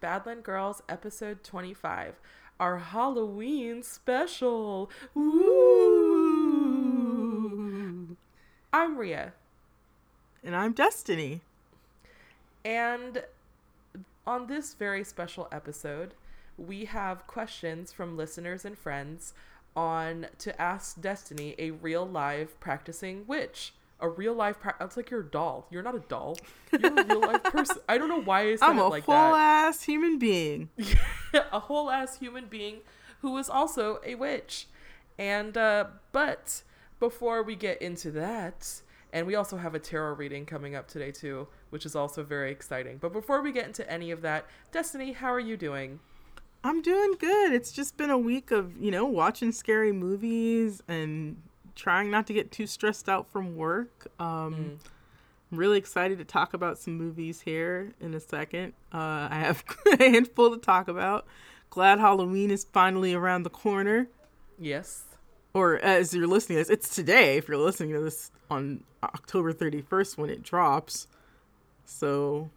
[0.00, 2.18] Badland Girls episode 25,
[2.58, 4.90] our Halloween special.
[5.12, 5.36] Woo!
[8.72, 9.34] I'm Ria.
[10.42, 11.42] And I'm Destiny.
[12.64, 13.24] And
[14.26, 16.14] on this very special episode,
[16.56, 19.34] we have questions from listeners and friends
[19.76, 23.74] on to ask Destiny a real live practicing witch.
[24.00, 25.66] A real life pra- It's like you're a doll.
[25.70, 26.36] You're not a doll.
[26.72, 27.78] You're a real life person.
[27.88, 30.70] I don't know why I said I'm it a whole ass human being.
[31.52, 32.78] a whole ass human being
[33.20, 34.66] who is also a witch.
[35.18, 36.62] And uh but
[36.98, 41.10] before we get into that, and we also have a tarot reading coming up today
[41.10, 42.98] too, which is also very exciting.
[42.98, 46.00] But before we get into any of that, Destiny, how are you doing?
[46.62, 47.52] I'm doing good.
[47.52, 51.40] It's just been a week of, you know, watching scary movies and
[51.80, 54.06] trying not to get too stressed out from work.
[54.18, 54.78] Um,
[55.50, 58.74] I'm really excited to talk about some movies here in a second.
[58.92, 59.64] Uh, I have
[59.98, 61.26] a handful to talk about.
[61.70, 64.08] Glad Halloween is finally around the corner.
[64.58, 65.04] Yes.
[65.54, 69.52] Or as you're listening to this, it's today if you're listening to this on October
[69.52, 71.06] 31st when it drops.
[71.84, 72.50] So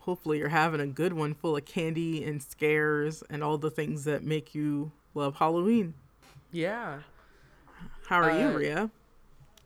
[0.00, 4.04] hopefully you're having a good one full of candy and scares and all the things
[4.04, 5.94] that make you love Halloween.
[6.52, 6.98] Yeah.
[8.08, 8.90] How are Uh, you, Ria?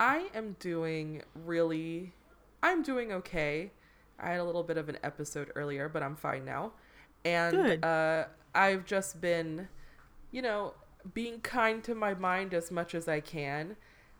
[0.00, 2.12] I am doing really
[2.62, 3.72] I'm doing okay.
[4.18, 6.72] I had a little bit of an episode earlier, but I'm fine now.
[7.24, 7.84] And Good.
[7.84, 9.68] uh I've just been
[10.30, 10.74] you know,
[11.14, 13.76] being kind to my mind as much as I can.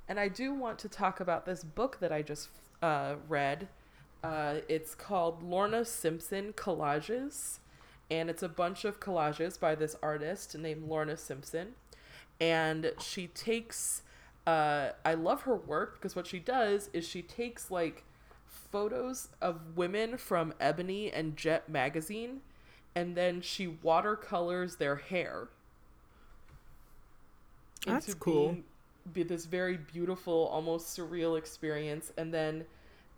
[0.08, 2.48] And I do want to talk about this book that I just
[2.82, 3.68] uh read.
[4.22, 7.58] Uh it's called Lorna Simpson Collages
[8.10, 11.74] and it's a bunch of collages by this artist named Lorna Simpson
[12.40, 14.02] and she takes
[14.46, 18.04] uh I love her work because what she does is she takes like
[18.46, 22.40] photos of women from Ebony and Jet magazine
[22.94, 25.48] and then she watercolors their hair.
[27.86, 28.52] That's cool.
[28.52, 28.64] being-
[29.12, 32.64] Be this very beautiful, almost surreal experience, and then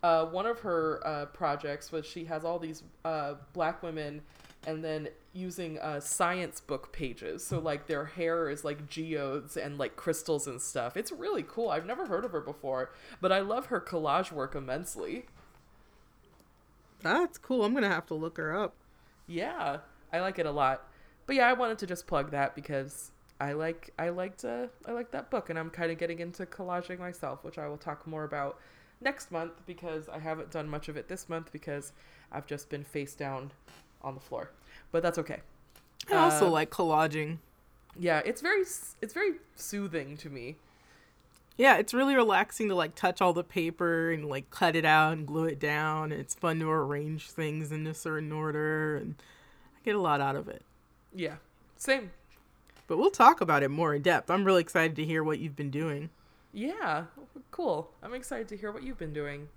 [0.01, 4.21] uh, one of her uh, projects was she has all these uh, black women
[4.65, 7.45] and then using uh, science book pages.
[7.45, 10.95] So like their hair is like geodes and like crystals and stuff.
[10.97, 11.69] It's really cool.
[11.69, 15.25] I've never heard of her before but i love her collage work immensely.
[17.01, 17.63] That's cool.
[17.63, 18.73] I'm going to have to look her up.
[19.27, 19.77] yeah
[20.13, 20.87] i like it a lot.
[21.27, 23.11] But yeah i wanted to just plug that because
[23.41, 26.45] i like i liked uh, i like that book and i'm kind of getting into
[26.45, 28.59] collaging myself which i will talk more about
[29.01, 31.91] next month because i haven't done much of it this month because
[32.31, 33.51] i've just been face down
[34.05, 34.51] on the floor
[34.91, 35.41] but that's okay
[36.09, 37.39] I also Uh, like collaging.
[37.99, 38.61] yeah it's very
[39.01, 40.55] it's very soothing to me
[41.57, 45.13] Yeah, it's really relaxing to like touch all the paper and like cut it out
[45.13, 46.11] and glue it down.
[46.11, 49.15] And it's fun to arrange things in a certain order, and
[49.73, 50.63] I get a lot out of it.
[51.15, 51.37] yeah
[51.77, 52.11] same
[52.87, 54.29] But we'll talk about it more in depth.
[54.29, 56.09] I'm really excited to hear what you've been doing.
[56.51, 57.05] yeah
[57.51, 59.47] cool i'm excited to hear what you've been doing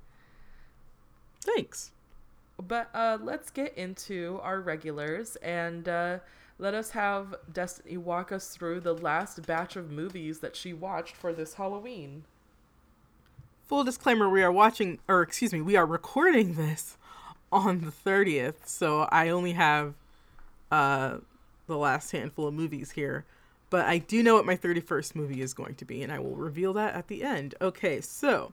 [1.41, 1.91] Thanks.
[2.67, 6.19] But uh, let's get into our regulars and uh,
[6.59, 11.17] let us have Destiny walk us through the last batch of movies that she watched
[11.17, 12.25] for this Halloween.
[13.69, 16.97] Full disclaimer: we are watching, or excuse me, we are recording this
[17.53, 19.95] on the 30th, so I only have
[20.71, 21.19] uh,
[21.67, 23.25] the last handful of movies here.
[23.71, 26.37] But I do know what my 31st movie is going to be, and I will
[26.37, 27.55] reveal that at the end.
[27.61, 28.53] Okay, so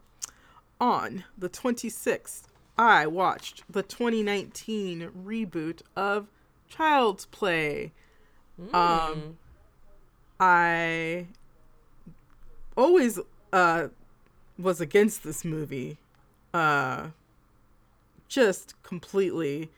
[0.80, 2.44] on the 26th,
[2.78, 6.28] I watched the 2019 reboot of
[6.68, 7.92] Child's Play.
[8.74, 9.38] Um,
[10.40, 11.28] I
[12.76, 13.20] always
[13.54, 13.88] uh,
[14.58, 15.98] was against this movie,
[16.54, 17.08] uh,
[18.28, 19.70] just completely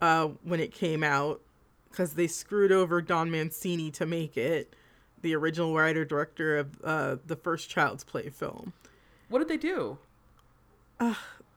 [0.00, 1.40] uh, when it came out
[1.90, 4.74] because they screwed over Don Mancini to make it
[5.22, 8.72] the original writer director of uh, the first Child's Play film.
[9.28, 9.98] What did they do?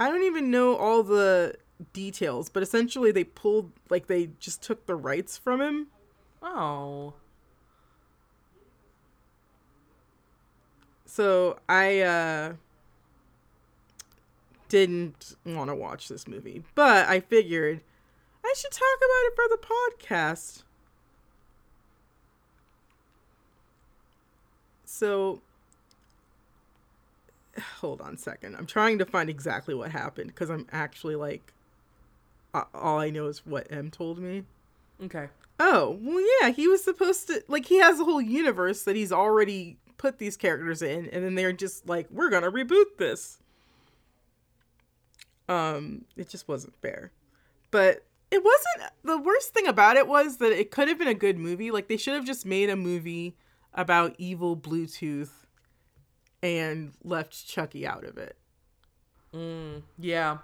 [0.03, 1.55] I don't even know all the
[1.94, 5.88] details, but essentially they pulled like they just took the rights from him.
[6.41, 7.13] Oh,
[11.05, 12.53] So I uh
[14.67, 17.79] didn't want to watch this movie, but I figured
[18.44, 20.63] I should talk about it for the podcast.
[24.83, 25.39] So
[27.79, 28.55] hold on a second.
[28.55, 31.53] I'm trying to find exactly what happened because I'm actually like
[32.53, 34.44] uh, all I know is what M told me.
[35.03, 35.29] okay.
[35.59, 39.11] Oh, well, yeah, he was supposed to, like, he has a whole universe that he's
[39.11, 43.38] already put these characters in, and then they're just like, we're gonna reboot this.
[45.47, 47.11] Um, it just wasn't fair.
[47.69, 51.13] But it wasn't the worst thing about it was that it could have been a
[51.13, 51.69] good movie.
[51.69, 53.35] Like they should have just made a movie
[53.73, 55.43] about evil Bluetooth
[56.44, 58.36] and left Chucky out of it.
[59.34, 60.40] Mm, yeah,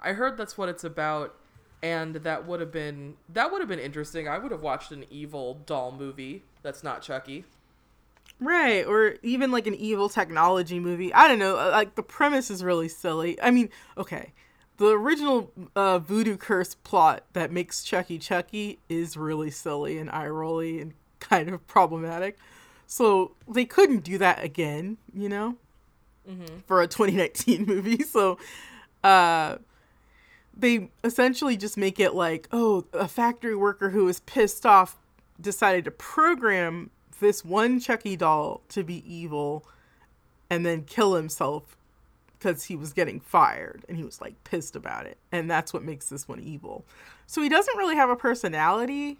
[0.00, 1.34] I heard that's what it's about,
[1.82, 4.28] and that would have been that would have been interesting.
[4.28, 7.44] I would have watched an evil doll movie that's not Chucky.
[8.40, 11.12] Right, or even like an evil technology movie.
[11.12, 11.56] I don't know.
[11.56, 13.40] uh, Like the premise is really silly.
[13.42, 14.32] I mean, okay,
[14.76, 20.28] the original uh, voodoo curse plot that makes Chucky Chucky is really silly and eye
[20.28, 22.38] rolly and kind of problematic.
[22.88, 25.56] So they couldn't do that again, you know,
[26.66, 28.02] for a 2019 movie.
[28.02, 28.38] So,
[29.04, 29.58] uh,
[30.56, 34.96] they essentially just make it like, oh, a factory worker who was pissed off
[35.40, 36.90] decided to program
[37.20, 39.64] this one Chucky doll to be evil
[40.50, 41.76] and then kill himself
[42.38, 45.18] because he was getting fired and he was like pissed about it.
[45.30, 46.84] And that's what makes this one evil.
[47.26, 49.18] So he doesn't really have a personality,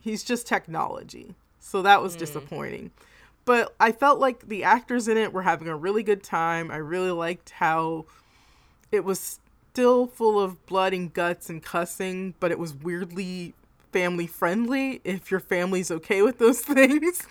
[0.00, 1.34] he's just technology.
[1.60, 2.90] So that was disappointing.
[3.44, 6.70] But I felt like the actors in it were having a really good time.
[6.70, 8.06] I really liked how
[8.90, 9.40] it was
[9.72, 13.54] still full of blood and guts and cussing, but it was weirdly
[13.92, 17.26] family friendly if your family's okay with those things.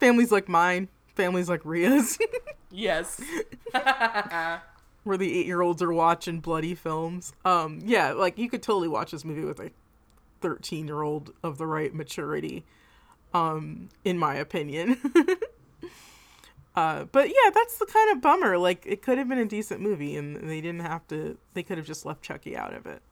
[0.00, 2.18] families like mine, families like Ria's,
[2.70, 3.20] Yes.
[5.04, 7.32] where the eight year olds are watching bloody films.
[7.44, 9.70] Um, yeah, like you could totally watch this movie with a
[10.40, 12.64] 13 year old of the right maturity,
[13.34, 14.98] um, in my opinion.
[16.76, 18.56] Uh, but yeah, that's the kind of bummer.
[18.56, 21.36] Like, it could have been a decent movie, and they didn't have to.
[21.54, 23.02] They could have just left Chucky out of it.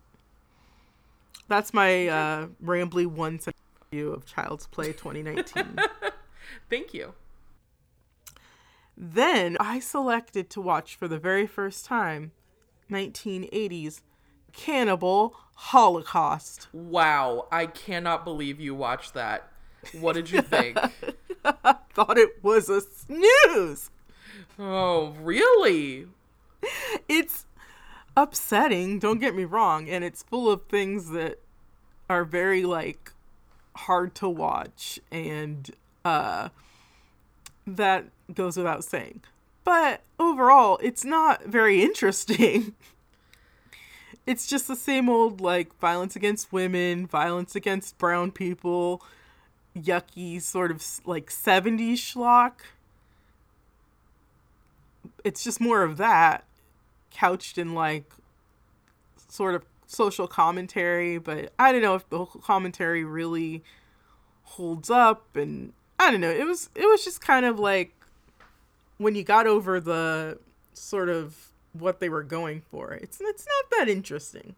[1.48, 3.58] That's my uh, rambly one second
[3.90, 5.80] review of Child's Play 2019.
[6.70, 7.14] Thank you.
[8.96, 12.30] then I selected to watch for the very first time
[12.88, 14.00] 1980s
[14.56, 16.66] Cannibal Holocaust.
[16.72, 19.48] Wow, I cannot believe you watched that.
[19.92, 20.78] What did you think?
[21.44, 23.90] I Thought it was a snooze.
[24.58, 26.06] oh, really?
[27.08, 27.46] it's
[28.16, 31.38] upsetting don't get me wrong and it's full of things that
[32.08, 33.12] are very like
[33.76, 35.70] hard to watch and
[36.04, 36.48] uh
[37.66, 39.20] that goes without saying
[39.64, 42.74] but overall it's not very interesting
[44.26, 49.02] it's just the same old like violence against women violence against brown people
[49.76, 52.52] yucky sort of like 70s schlock
[55.24, 56.44] it's just more of that
[57.10, 58.12] couched in like
[59.28, 63.62] sort of social commentary, but I don't know if the commentary really
[64.42, 66.30] holds up and I don't know.
[66.30, 67.92] It was it was just kind of like
[68.98, 70.38] when you got over the
[70.72, 72.92] sort of what they were going for.
[72.92, 74.54] It's it's not that interesting.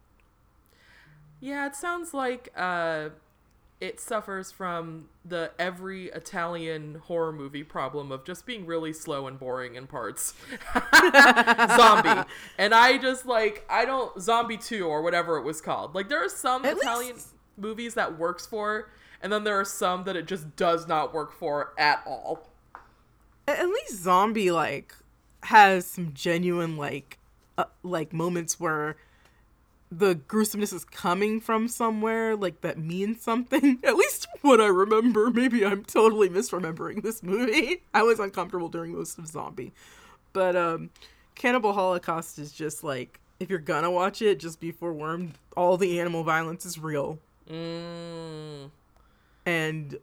[1.40, 3.10] Yeah, it sounds like uh,
[3.80, 9.38] it suffers from the every Italian horror movie problem of just being really slow and
[9.38, 10.34] boring in parts.
[11.76, 12.28] zombie.
[12.58, 15.94] And I just like I don't Zombie 2 or whatever it was called.
[15.94, 18.90] Like there are some At Italian least- movies that works for
[19.22, 22.48] and then there are some that it just does not work for at all.
[23.46, 24.94] At at least Zombie like
[25.48, 27.16] has some genuine like
[27.56, 28.96] uh, like moments where
[29.90, 33.78] the gruesomeness is coming from somewhere like that means something.
[33.84, 35.30] At least what i remember.
[35.30, 37.82] Maybe i'm totally misremembering this movie.
[37.94, 39.72] I was uncomfortable during most of zombie.
[40.34, 40.90] But um
[41.34, 45.98] cannibal holocaust is just like if you're gonna watch it just be forewarned all the
[45.98, 47.18] animal violence is real.
[47.48, 48.70] Mm.
[49.46, 49.98] and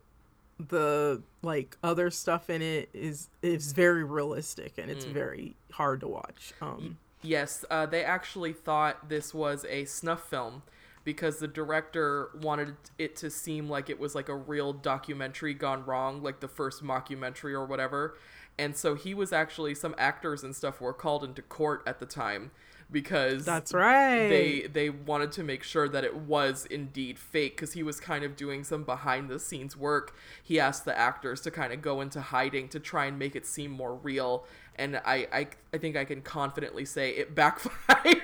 [0.59, 6.07] the like other stuff in it is is very realistic and it's very hard to
[6.07, 6.97] watch um.
[7.25, 10.61] Yes, uh, they actually thought this was a snuff film
[11.03, 15.85] because the director wanted it to seem like it was like a real documentary gone
[15.85, 18.17] wrong, like the first mockumentary or whatever.
[18.57, 22.05] And so he was actually some actors and stuff were called into court at the
[22.05, 22.51] time
[22.91, 24.27] because that's right.
[24.27, 28.23] they they wanted to make sure that it was indeed fake because he was kind
[28.23, 30.15] of doing some behind the scenes work.
[30.43, 33.45] He asked the actors to kind of go into hiding to try and make it
[33.45, 34.45] seem more real
[34.77, 38.21] and i i, I think i can confidently say it backfired.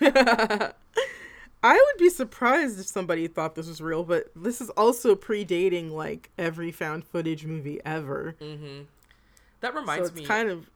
[1.60, 5.90] I would be surprised if somebody thought this was real, but this is also predating
[5.90, 8.36] like every found footage movie ever.
[8.40, 8.82] Mm-hmm.
[9.60, 10.70] that so reminds it's me kind of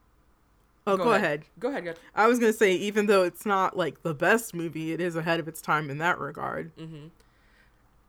[0.85, 1.45] Oh, go, ahead.
[1.59, 4.13] go ahead go ahead I was going to say even though it's not like the
[4.13, 6.75] best movie, it is ahead of its time in that regard.
[6.75, 7.09] Mm.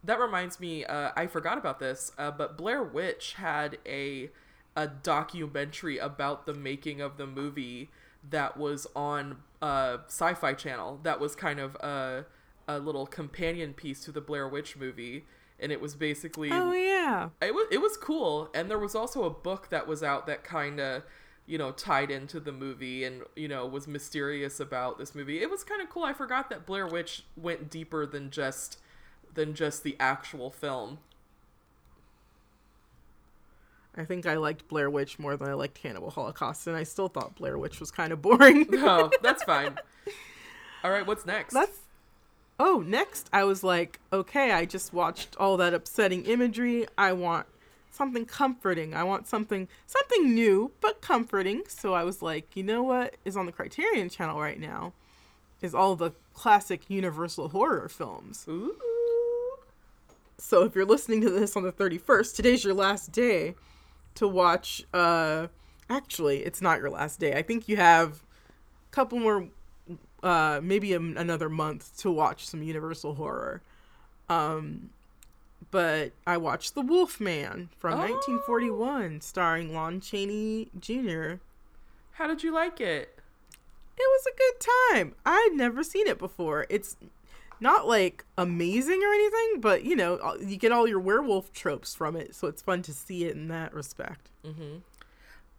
[0.02, 4.30] That reminds me, uh, I forgot about this, uh, but Blair Witch had a
[4.76, 7.90] a documentary about the making of the movie
[8.28, 11.00] that was on uh, Sci-Fi Channel.
[11.02, 12.26] That was kind of a
[12.66, 15.24] a little companion piece to the Blair Witch movie,
[15.60, 17.28] and it was basically Oh yeah.
[17.40, 18.50] it was it was cool.
[18.54, 21.02] And there was also a book that was out that kind of
[21.46, 25.42] you know tied into the movie and you know was mysterious about this movie.
[25.42, 26.04] It was kind of cool.
[26.04, 28.78] I forgot that Blair Witch went deeper than just
[29.34, 30.98] than just the actual film.
[33.96, 37.08] I think I liked Blair Witch more than I liked Cannibal Holocaust, and I still
[37.08, 38.66] thought Blair Witch was kind of boring.
[38.86, 39.76] Oh, that's fine.
[40.82, 41.54] All right, what's next?
[41.54, 41.78] That's
[42.58, 46.86] oh, next I was like, okay, I just watched all that upsetting imagery.
[46.98, 47.46] I want
[47.94, 48.94] something comforting.
[48.94, 51.62] I want something something new but comforting.
[51.68, 54.92] So I was like, you know what is on the Criterion channel right now
[55.62, 58.44] is all the classic Universal horror films.
[58.48, 58.76] Ooh.
[60.36, 63.54] So if you're listening to this on the 31st, today's your last day
[64.16, 65.46] to watch uh
[65.88, 67.34] actually, it's not your last day.
[67.34, 68.22] I think you have
[68.90, 69.48] a couple more
[70.22, 73.62] uh maybe a, another month to watch some Universal horror.
[74.28, 74.90] Um
[75.70, 77.98] but I watched The Wolf Man from Oh.
[77.98, 81.34] 1941 starring Lon Chaney Jr.
[82.12, 83.18] How did you like it?
[83.96, 85.14] It was a good time.
[85.24, 86.66] I'd never seen it before.
[86.68, 86.96] It's
[87.60, 92.16] not like amazing or anything, but you know, you get all your werewolf tropes from
[92.16, 94.30] it, so it's fun to see it in that respect.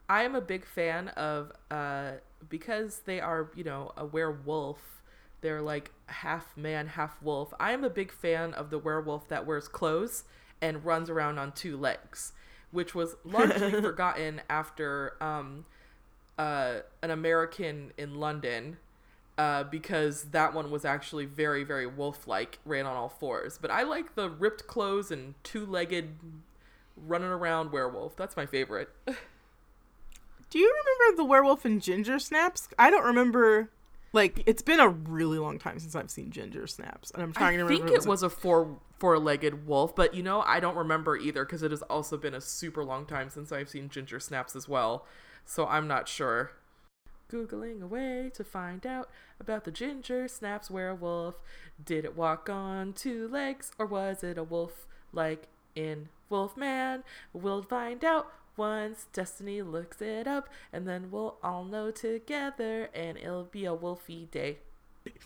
[0.07, 2.11] I am a big fan of uh
[2.49, 4.94] because they are, you know, a werewolf.
[5.45, 7.53] They're like half man, half wolf.
[7.59, 10.23] I am a big fan of the werewolf that wears clothes
[10.59, 12.33] and runs around on two legs,
[12.71, 15.65] which was largely forgotten after um
[16.39, 18.77] uh an American in London
[19.37, 23.59] uh, because that one was actually very, very wolf like, ran on all fours.
[23.61, 26.15] But I like the ripped clothes and two legged
[26.97, 28.15] running around werewolf.
[28.15, 28.89] That's my favorite.
[30.49, 32.69] Do you remember the werewolf in Ginger Snaps?
[32.79, 33.69] I don't remember.
[34.15, 37.55] Like, it's been a really long time since I've seen Ginger Snaps, and I'm trying
[37.55, 37.83] I to remember.
[37.83, 40.77] I think if it was a four four legged wolf, but you know, I don't
[40.77, 44.21] remember either because it has also been a super long time since I've seen Ginger
[44.21, 45.05] Snaps as well.
[45.43, 46.51] So I'm not sure.
[47.29, 51.35] Googling away to find out about the Ginger Snaps werewolf.
[51.83, 57.03] Did it walk on two legs or was it a wolf like in Wolfman?
[57.33, 63.17] We'll find out once Destiny looks it up, and then we'll all know together, and
[63.17, 64.57] it'll be a wolfy day.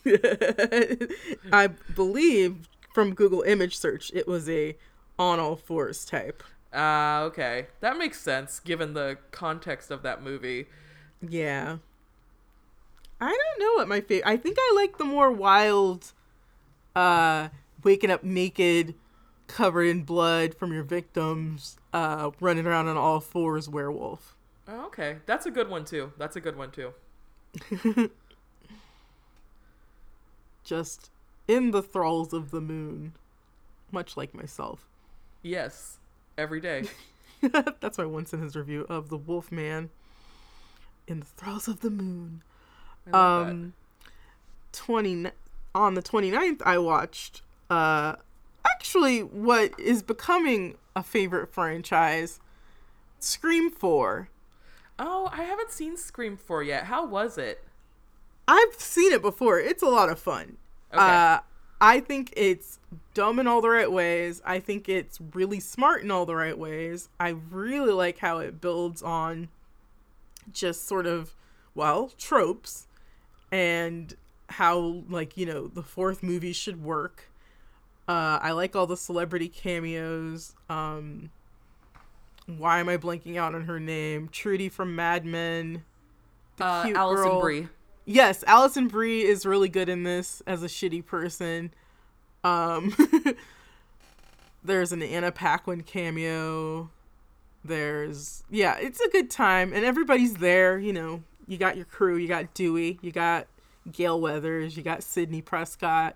[1.53, 4.75] I believe from Google image search, it was a
[5.17, 6.43] on all fours type.
[6.73, 7.67] Ah, okay.
[7.79, 10.67] That makes sense given the context of that movie.
[11.27, 11.77] Yeah.
[13.21, 14.29] I don't know what my favorite.
[14.29, 16.13] I think I like the more wild,
[16.95, 17.49] uh,
[17.83, 18.95] waking up naked,
[19.49, 24.35] covered in blood from your victims, uh, running around on all fours werewolf.
[24.67, 25.17] Oh, okay.
[25.25, 26.13] That's a good one too.
[26.17, 26.93] That's a good one too.
[30.63, 31.09] Just
[31.47, 33.13] in the thralls of the moon,
[33.91, 34.87] much like myself.
[35.41, 35.97] Yes.
[36.37, 36.83] Every day.
[37.81, 39.89] That's my one sentence review of the Wolf Man
[41.07, 42.43] in the thralls of the moon.
[43.11, 43.51] Love that.
[43.51, 43.73] um
[44.71, 45.31] 20
[45.73, 47.41] on the 29th i watched
[47.71, 48.15] uh
[48.65, 52.39] actually what is becoming a favorite franchise
[53.19, 54.29] scream 4
[55.01, 56.83] Oh, I haven't seen Scream 4 yet.
[56.85, 57.63] How was it?
[58.51, 60.57] i've seen it before it's a lot of fun
[60.91, 60.99] Okay.
[61.03, 61.39] uh
[61.79, 62.79] i think it's
[63.13, 66.57] dumb in all the right ways i think it's really smart in all the right
[66.57, 69.49] ways i really like how it builds on
[70.51, 71.35] just sort of
[71.75, 72.87] well tropes
[73.51, 74.15] and
[74.47, 77.28] how like you know the fourth movie should work
[78.09, 80.53] uh i like all the celebrity cameos.
[80.69, 81.29] Um
[82.47, 84.27] why am i blanking out on her name?
[84.31, 85.83] Trudy from mad men.
[86.57, 87.41] The Uh, cute Alison girl.
[87.41, 87.67] Brie.
[88.05, 91.71] yes alison brie is really good in this as a shitty person.
[92.43, 92.95] Um
[94.63, 96.89] there's an anna paquin cameo.
[97.63, 101.23] There's yeah it's a good time and everybody's there you know.
[101.47, 103.47] You got your crew you got dewey you got
[103.91, 106.15] gale weathers you got sidney prescott.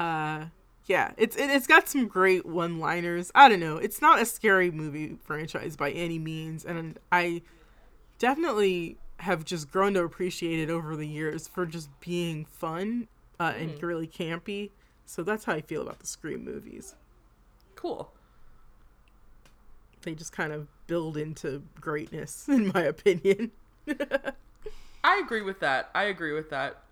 [0.00, 0.46] Uh
[0.88, 4.24] yeah it's it, it's got some great one liners i don't know it's not a
[4.24, 7.40] scary movie franchise by any means and i
[8.18, 13.06] definitely have just grown to appreciate it over the years for just being fun
[13.38, 14.70] uh, and really campy
[15.06, 16.94] so that's how i feel about the scream movies
[17.76, 18.10] Cool.
[20.02, 23.52] they just kind of build into greatness in my opinion
[25.04, 25.88] I agree with that.
[25.94, 26.82] I agree with that.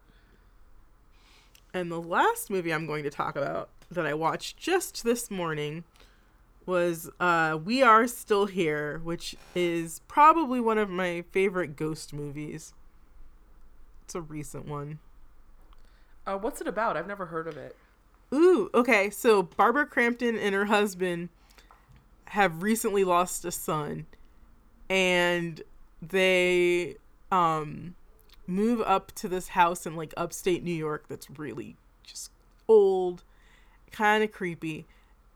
[1.75, 5.85] and the last movie i'm going to talk about that i watched just this morning
[6.65, 12.75] was uh we are still here which is probably one of my favorite ghost movies
[14.05, 14.99] It's a recent one.
[16.27, 16.97] Uh, what's it about?
[16.97, 17.77] I've never heard of it.
[18.35, 19.11] Ooh, okay.
[19.11, 21.29] So Barbara Crampton and her husband
[22.27, 24.07] have recently lost a son
[24.91, 25.63] and
[26.03, 26.97] they
[27.31, 27.95] um
[28.49, 32.31] move up to this house in like upstate New York that's really just
[32.69, 33.23] old,
[33.97, 34.87] kind of creepy.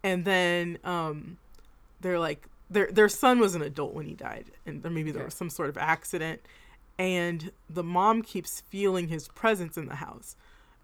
[0.03, 1.39] And then um
[2.01, 5.35] they're like their their son was an adult when he died and maybe there was
[5.35, 6.41] some sort of accident
[6.99, 10.37] and the mom keeps feeling his presence in the house.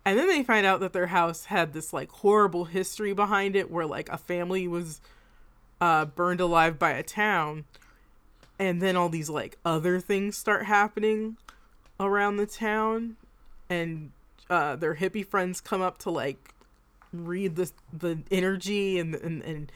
[0.05, 3.71] And then they find out that their house had this like horrible history behind it
[3.71, 5.01] where like a family was
[5.81, 7.65] uh burned alive by a town
[8.59, 11.37] and then all these like other things start happening
[12.01, 13.17] around the town
[13.69, 14.11] and
[14.49, 16.55] uh their hippie friends come up to like
[17.13, 19.73] read the the energy and and, and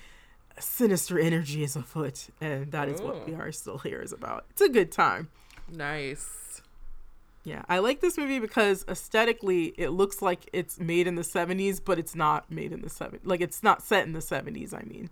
[0.58, 4.60] sinister energy is afoot and that is what we are still here is about it's
[4.60, 5.28] a good time
[5.72, 6.60] Nice.
[7.44, 11.80] yeah i like this movie because aesthetically it looks like it's made in the 70s
[11.82, 14.82] but it's not made in the 70s like it's not set in the 70s i
[14.82, 15.08] mean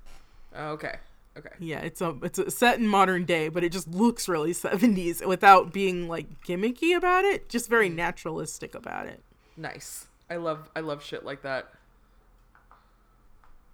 [0.54, 0.96] oh, Okay.
[1.36, 1.54] Okay.
[1.60, 5.24] yeah it's a it's a set in modern day but it just looks really 70s
[5.24, 7.94] without being like gimmicky about it just very mm.
[7.94, 9.22] naturalistic about it
[9.58, 10.06] Nice.
[10.30, 11.68] I love I love shit like that.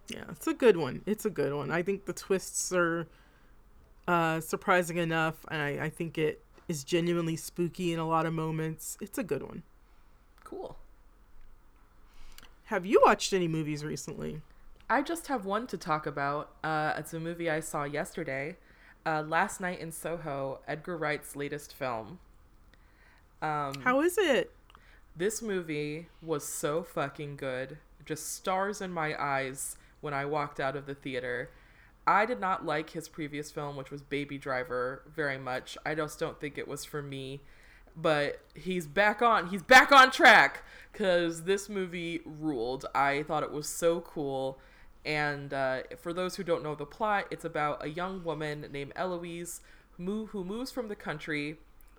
[0.09, 1.03] Yeah, it's a good one.
[1.07, 1.71] It's a good one.
[1.71, 3.07] I think the twists are
[4.07, 8.33] uh, surprising enough, and I, I think it is genuinely spooky in a lot of
[8.33, 8.99] moments.
[9.01, 9.63] It's a good one.
[10.43, 10.77] Cool.
[12.65, 14.41] Have you watched any movies recently?
[14.89, 16.51] I just have one to talk about.
[16.63, 18.57] Uh, it's a movie I saw yesterday.
[19.07, 22.19] Uh, Last Night in Soho, Edgar Wright's latest film.
[23.43, 24.51] Um, How is it?
[25.17, 27.79] This movie was so fucking good.
[28.05, 31.51] Just stars in my eyes when I walked out of the theater.
[32.07, 35.79] I did not like his previous film, which was Baby Driver, very much.
[35.87, 37.41] I just don't think it was for me.
[37.97, 39.49] But he's back on.
[39.49, 40.63] He's back on track
[40.93, 42.85] because this movie ruled.
[42.95, 44.59] I thought it was so cool.
[45.07, 48.93] And uh, for those who don't know the plot, it's about a young woman named
[48.97, 49.61] Eloise
[49.97, 51.57] who, moves from the country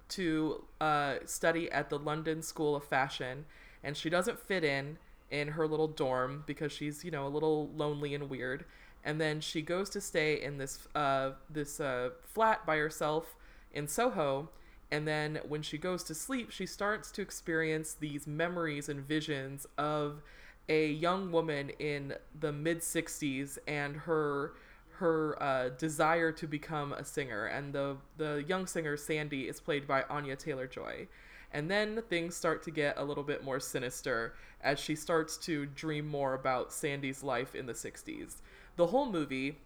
[0.09, 3.45] to uh, study at the London School of Fashion,
[3.83, 4.97] and she doesn't fit in
[5.31, 8.65] in her little dorm because she's you know a little lonely and weird.
[9.03, 13.35] And then she goes to stay in this uh, this uh, flat by herself
[13.71, 14.49] in Soho.
[14.91, 19.65] And then when she goes to sleep, she starts to experience these memories and visions
[19.77, 20.21] of
[20.69, 24.53] a young woman in the mid 60s and her
[24.99, 29.87] her uh, desire to become a singer, and the the young singer Sandy is played
[29.87, 31.07] by Anya Taylor Joy.
[31.53, 35.65] And then things start to get a little bit more sinister as she starts to
[35.65, 38.35] dream more about Sandy's life in the 60s.
[38.75, 39.57] The whole movie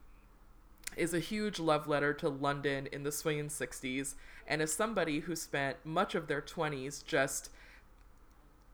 [0.96, 4.16] is a huge love letter to London in the swinging 60s,
[4.48, 7.50] and as somebody who spent much of their 20s just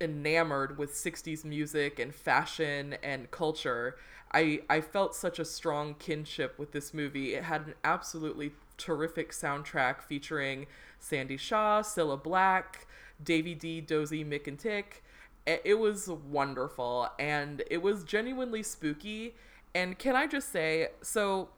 [0.02, 3.96] enamored with 60s music and fashion and culture
[4.36, 7.36] I, I felt such a strong kinship with this movie.
[7.36, 10.68] It had an absolutely terrific soundtrack featuring
[11.00, 12.86] Sandie Shaw, Cilla Black,
[13.24, 15.02] Davy D, Dozy, Mick and Tich.
[15.46, 19.36] It was wonderful and it was genuinely spooky.
[19.74, 21.50] And can I just say, so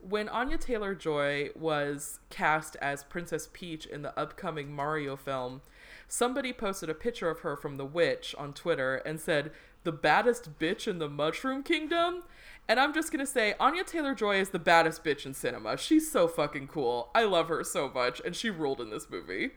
[0.00, 5.62] when Anya Taylor Joy was cast as Princess Peach in the upcoming Mario film,
[6.08, 9.52] somebody posted a picture of her from The Witch on Twitter and said,
[9.84, 12.24] the baddest bitch in the Mushroom Kingdom.
[12.68, 15.78] And I'm just gonna say, Anya Taylor Joy is the baddest bitch in cinema.
[15.78, 17.10] She's so fucking cool.
[17.14, 19.52] I love her so much, and she ruled in this movie.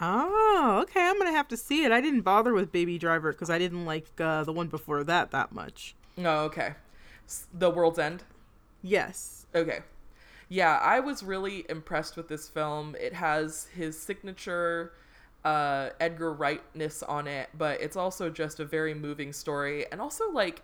[0.00, 1.00] Oh, okay.
[1.00, 1.92] I'm gonna have to see it.
[1.92, 5.30] I didn't bother with Baby Driver because I didn't like uh, the one before that
[5.32, 5.94] that much.
[6.18, 6.74] Oh, okay.
[7.52, 8.24] The World's End.
[8.82, 9.46] Yes.
[9.54, 9.80] Okay.
[10.48, 12.96] Yeah, I was really impressed with this film.
[12.98, 14.92] It has his signature
[15.44, 19.86] uh, Edgar Wrightness on it, but it's also just a very moving story.
[19.92, 20.62] And also, like,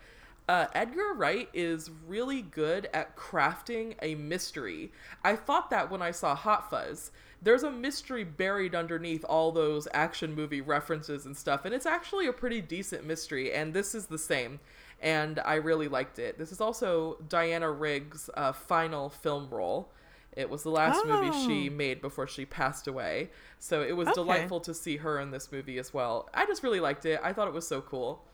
[0.49, 4.93] uh, Edgar Wright is really good at crafting a mystery.
[5.23, 7.11] I thought that when I saw Hot Fuzz.
[7.47, 12.27] There's a mystery buried underneath all those action movie references and stuff, and it's actually
[12.27, 14.59] a pretty decent mystery, and this is the same.
[15.01, 16.39] And I really liked it.
[16.39, 19.93] This is also Diana Rigg's uh, final film role.
[20.33, 21.73] It was the last movie she Oh.
[21.73, 23.31] made before she passed away.
[23.61, 24.15] So it was Okay.
[24.17, 26.29] delightful to see her in this movie as well.
[26.35, 27.21] I just really liked it.
[27.23, 28.25] I thought it was so cool.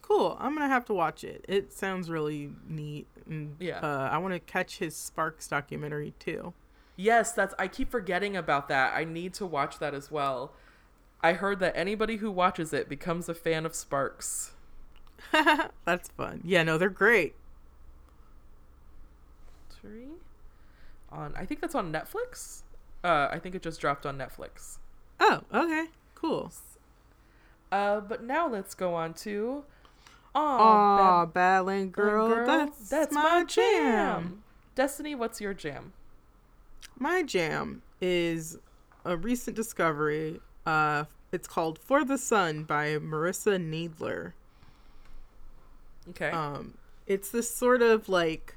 [0.00, 0.36] Cool.
[0.40, 1.44] I'm gonna have to watch it.
[1.46, 3.06] It sounds really neat.
[3.28, 3.80] And, Yeah.
[3.80, 6.54] Uh, I want to catch his Sparks documentary too.
[6.96, 8.94] Yes, that's I keep forgetting about that.
[8.94, 10.52] I need to watch that as well.
[11.22, 14.52] I heard that anybody who watches it becomes a fan of Sparks.
[15.84, 16.40] That's fun.
[16.44, 17.34] Yeah, no, they're great.
[19.70, 20.08] Three?
[21.10, 22.62] On I think that's on Netflix.
[23.02, 24.78] Uh I think it just dropped on Netflix.
[25.20, 25.86] Oh, okay.
[26.14, 26.50] Cool.
[27.70, 29.64] Uh, but now let's go on to.
[30.34, 32.28] Aw, Aw, Badland girl,
[32.88, 34.42] that's, my jam.
[34.74, 35.92] Destiny, what's your jam?
[36.98, 38.58] My jam is
[39.04, 40.40] a recent discovery.
[40.64, 44.32] Uh, it's called "For the Sun" by Marissa Nadler.
[46.10, 46.30] Okay.
[46.30, 46.74] Um,
[47.06, 48.56] it's this sort of like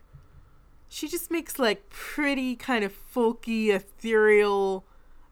[0.88, 4.86] she just makes like pretty kind of folky, ethereal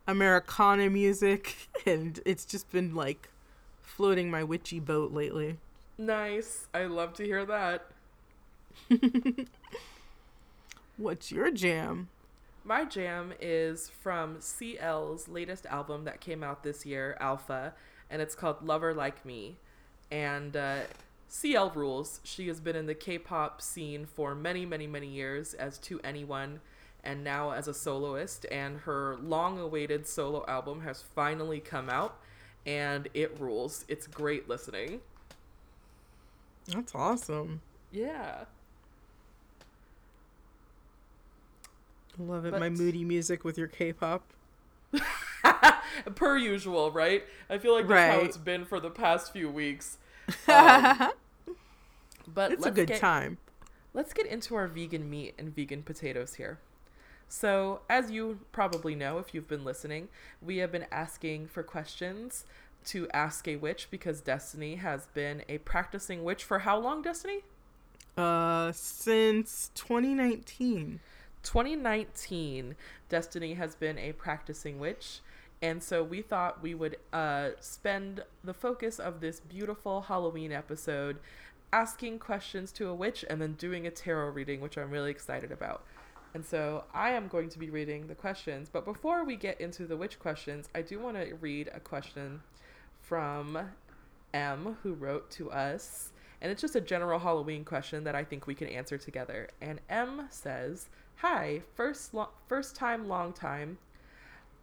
[0.08, 3.30] Americana music, and it's just been like
[3.82, 5.58] floating my witchy boat lately.
[5.98, 6.68] nice.
[6.74, 7.88] I love to hear that.
[10.98, 12.10] What's your jam?
[12.68, 17.74] My jam is from CL's latest album that came out this year, Alpha,
[18.10, 19.56] and it's called Lover Like Me.
[20.12, 20.80] And uh,
[21.30, 22.20] CL rules.
[22.26, 26.60] She has been in the K pop scene for many, many, many years as 2NE1
[27.06, 28.46] and now as a soloist.
[28.52, 32.20] And her long awaited solo album has finally come out
[32.66, 33.86] and it rules.
[33.88, 35.00] It's great listening.
[36.68, 37.62] That's awesome.
[37.94, 38.44] Yeah.
[42.20, 42.52] Love it.
[42.52, 44.24] But- My moody music with your K-pop.
[46.16, 47.24] per usual, right?
[47.50, 49.98] I feel like that's how it's been for the past few weeks.
[50.48, 51.12] Um,
[52.28, 53.38] but it's a good get, time.
[53.94, 56.60] Let's get into our vegan meat and vegan potatoes here.
[57.30, 60.10] So, as you probably know if you've been listening,
[60.42, 62.46] we have been asking for questions
[62.86, 67.44] to ask a witch because Destiny has been a practicing witch for how long, Destiny?
[68.18, 71.00] Uh, since 2019.
[71.48, 72.76] 2019,
[73.08, 75.22] Destiny has been a practicing witch.
[75.62, 81.18] And so we thought we would uh, spend the focus of this beautiful Halloween episode
[81.72, 85.52] asking questions to a witch and then doing a tarot reading, which I'm really excited
[85.52, 85.84] about.
[86.34, 88.68] And so I am going to be reading the questions.
[88.70, 92.42] But before we get into the witch questions, I do want to read a question
[93.02, 93.58] from
[94.34, 96.12] M, who wrote to us.
[96.42, 99.48] And it's just a general Halloween question that I think we can answer together.
[99.62, 100.90] And M says,
[101.22, 103.80] Hi, first, lo- first time, long time.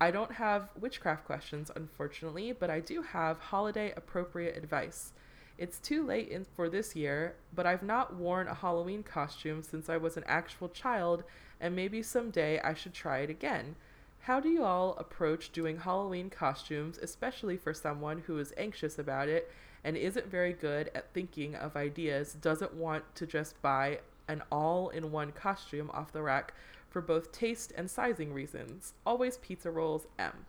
[0.01, 5.15] I don't have witchcraft questions, unfortunately, but I do have holiday appropriate advice.
[5.59, 9.89] It's too late in, for this year, but I've not worn a Halloween costume since
[9.89, 11.25] I was an actual child,
[11.61, 13.75] and maybe someday I should try it again.
[14.21, 19.29] How do you all approach doing Halloween costumes, especially for someone who is anxious about
[19.29, 19.51] it
[19.83, 24.89] and isn't very good at thinking of ideas, doesn't want to just buy an all
[24.91, 26.55] in one costume off the rack
[26.91, 28.95] for both taste and sizing reasons?
[29.05, 30.47] Always pizza rolls, M.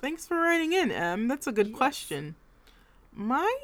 [0.00, 1.28] Thanks for writing in, M.
[1.28, 1.76] That's a good Yes.
[1.76, 2.34] question.
[3.12, 3.54] My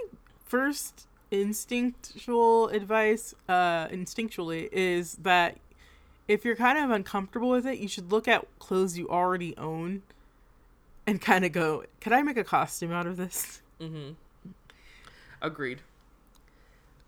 [0.44, 5.58] first instinctual advice, uh, instinctually, is that
[6.26, 10.02] if you're kind of uncomfortable with it, you should look at clothes you already own
[11.06, 13.62] and kind of go, could I make a costume out of this?
[13.80, 14.12] Mm-hmm.
[15.40, 15.80] Agreed.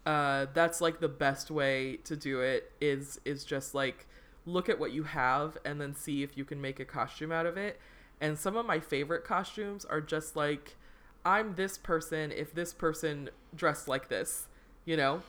[0.06, 4.06] Uh, that's like the best way to do it is is just like
[4.46, 7.44] look at what you have and then see if you can make a costume out
[7.46, 7.78] of it.
[8.20, 10.76] And some of my favorite costumes are just like
[11.24, 14.48] I'm this person if this person dressed like this,
[14.86, 15.22] you know?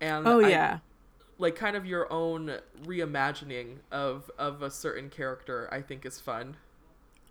[0.00, 0.78] And Oh, I- yeah.
[1.38, 6.56] like kind of your own reimagining of of a certain character I think is fun.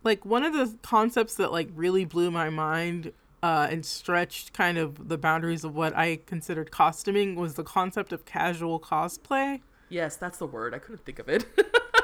[0.04, 4.78] like one of the concepts that like really blew my mind uh, and stretched kind
[4.78, 9.60] of the boundaries of what I considered costuming was the concept of casual cosplay.
[9.90, 10.74] Yes, that's the word.
[10.74, 11.46] I couldn't think of it.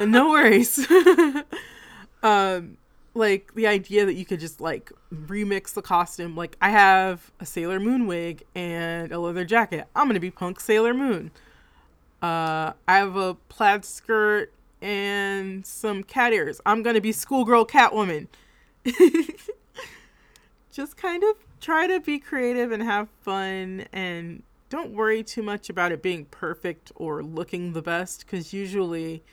[0.01, 0.89] No worries.
[2.23, 2.77] um,
[3.13, 6.37] like the idea that you could just like remix the costume.
[6.37, 9.87] Like I have a Sailor Moon wig and a leather jacket.
[9.97, 11.31] I'm gonna be punk Sailor Moon.
[12.21, 16.61] Uh, I have a plaid skirt and some cat ears.
[16.65, 18.27] I'm gonna be schoolgirl Catwoman.
[20.71, 25.69] just kind of try to be creative and have fun and don't worry too much
[25.69, 29.23] about it being perfect or looking the best because usually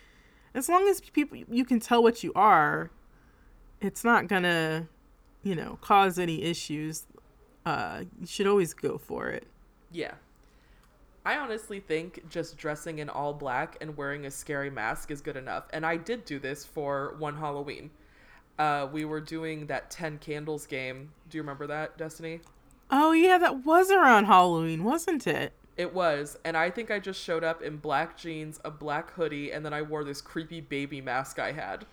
[0.54, 2.90] as long as people you can tell what you are
[3.80, 4.88] it's not gonna
[5.42, 7.04] you know cause any issues
[7.66, 9.46] uh you should always go for it
[9.92, 10.14] Yeah.
[11.24, 15.36] I honestly think just dressing in all black and wearing a scary mask is good
[15.36, 15.64] enough.
[15.72, 17.90] And I did do this for one Halloween.
[18.58, 21.12] Uh, we were doing that 10 candles game.
[21.28, 22.40] Do you remember that, Destiny?
[22.90, 26.38] oh yeah that was around halloween wasn't it It was.
[26.44, 29.74] And I think I just showed up in black jeans, a black hoodie, and then
[29.74, 31.84] I wore this creepy baby mask I had.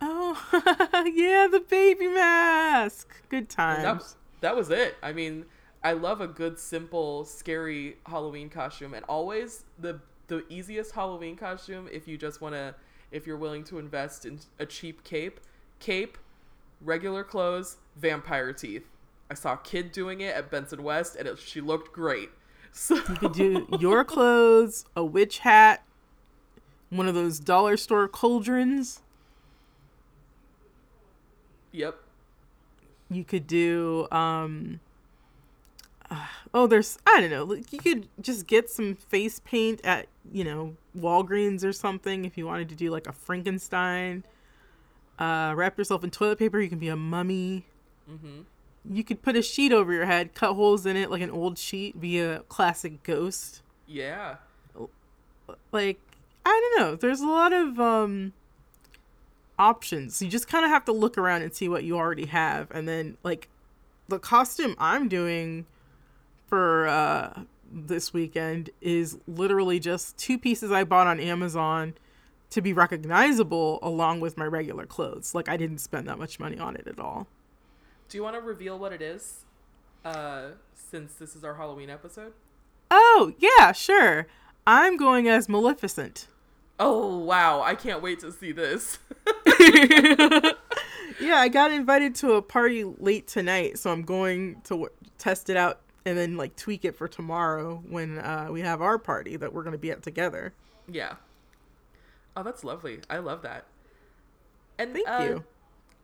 [0.00, 0.34] oh
[1.14, 4.96] yeah the baby mask good times that, that was it.
[5.02, 5.44] I mean,
[5.84, 11.88] I love a good, simple, scary Halloween costume, and always the the easiest Halloween costume
[11.92, 12.74] if you just want to,
[13.10, 15.40] if you're willing to invest in a cheap cape,
[15.80, 16.16] cape,
[16.80, 18.86] regular clothes, vampire teeth.
[19.30, 22.30] I saw a kid doing it at Benson West, and it, she looked great.
[22.72, 25.82] So You could do your clothes, a witch hat,
[26.88, 29.02] one of those dollar store cauldrons.
[31.72, 31.96] yep,
[33.10, 34.78] You could do um
[36.10, 37.44] uh, oh there's I don't know.
[37.44, 42.36] like, You could just get some face paint at, you know, Walgreens or something if
[42.38, 44.22] you wanted to do like a Frankenstein.
[45.20, 47.66] Uh wrap yourself in toilet paper, you can be a mummy.
[48.08, 48.40] hmm
[48.90, 51.58] You could put a sheet over your head, cut holes in it like an old
[51.58, 53.62] sheet, be a classic ghost.
[53.86, 54.36] yeah,
[55.72, 56.00] like
[56.46, 56.96] I don't know.
[56.96, 58.32] There's a lot of um
[59.58, 60.22] options.
[60.22, 62.88] You just kind of have to look around and see what you already have and
[62.88, 63.48] then like
[64.08, 65.66] the costume I'm doing
[66.46, 71.94] for uh this weekend is literally just two pieces I bought on Amazon
[72.50, 75.34] to be recognizable along with my regular clothes.
[75.34, 77.26] Like I didn't spend that much money on it at all.
[78.08, 79.44] Do you want to reveal what it is?
[80.04, 82.32] Uh, since this is our Halloween episode.
[82.90, 84.26] Oh, yeah, sure.
[84.66, 86.26] I'm going as Maleficent.
[86.82, 88.98] Oh wow, I can't wait to see this.
[91.20, 95.50] yeah, I got invited to a party late tonight, so I'm going to w- test
[95.50, 99.36] it out and then like tweak it for tomorrow when uh, we have our party
[99.36, 100.54] that we're going to be at together.
[100.90, 101.14] yeah.
[102.40, 103.00] Oh, that's lovely.
[103.10, 103.66] I love that.
[104.78, 105.44] And Thank uh, you.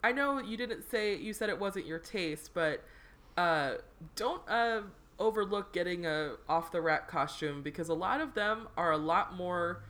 [0.05, 2.85] I know you didn't say you said it wasn't your taste, but
[3.38, 3.77] uh,
[4.16, 4.83] don't uh,
[5.18, 9.35] overlook getting a off the rack costume because a lot of them are a lot
[9.35, 9.83] more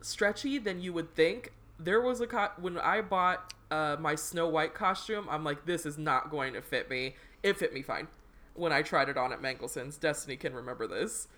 [0.00, 1.52] stretchy than you would think.
[1.78, 5.84] There was a co- when I bought uh, my Snow White costume, I'm like, this
[5.84, 7.16] is not going to fit me.
[7.42, 8.08] It fit me fine
[8.54, 9.98] when I tried it on at Mangelson's.
[9.98, 11.28] Destiny can remember this.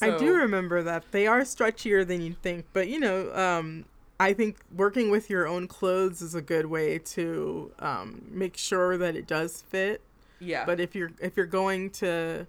[0.00, 3.84] I do remember that they are stretchier than you'd think, but you know, um,
[4.20, 8.96] I think working with your own clothes is a good way to um, make sure
[8.96, 10.00] that it does fit.
[10.38, 10.64] Yeah.
[10.64, 12.46] But if you're if you're going to,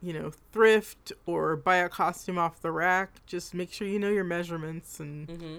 [0.00, 4.10] you know, thrift or buy a costume off the rack, just make sure you know
[4.10, 5.58] your measurements and hmm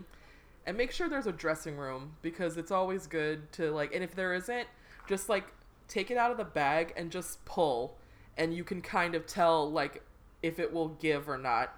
[0.65, 3.93] And make sure there's a dressing room because it's always good to like.
[3.93, 4.67] And if there isn't,
[5.07, 5.45] just like
[5.87, 7.97] take it out of the bag and just pull,
[8.37, 10.03] and you can kind of tell like
[10.41, 11.75] if it will give or not.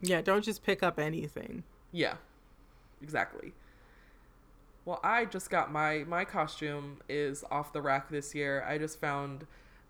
[0.00, 1.62] yeah, don't just pick up anything.
[1.92, 2.14] Yeah,
[3.02, 3.52] exactly.
[4.84, 8.64] Well, I just got my my costume is off the rack this year.
[8.66, 9.46] I just found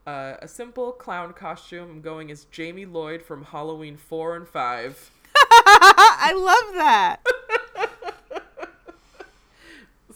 [0.07, 1.91] uh, a simple clown costume.
[1.91, 5.11] I'm going as Jamie Lloyd from Halloween four and five.
[5.37, 7.21] I love that.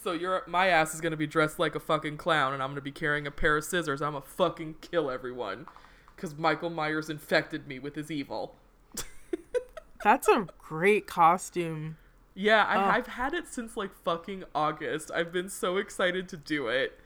[0.03, 2.83] So your my ass is gonna be dressed like a fucking clown, and I'm gonna
[2.83, 4.03] be carrying a pair of scissors.
[4.03, 5.65] I'm gonna fucking kill everyone,
[6.17, 8.55] cause Michael Myers infected me with his evil.
[10.03, 11.97] That's a great costume.
[12.35, 12.91] Yeah, I, Oh.
[12.91, 15.11] I've had it since like fucking August.
[15.15, 16.99] I've been so excited to do it.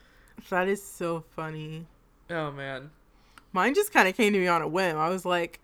[0.50, 1.86] That is so funny.
[2.30, 2.90] Oh man.
[3.52, 4.96] Mine just kind of came to me on a whim.
[4.96, 5.60] I was like,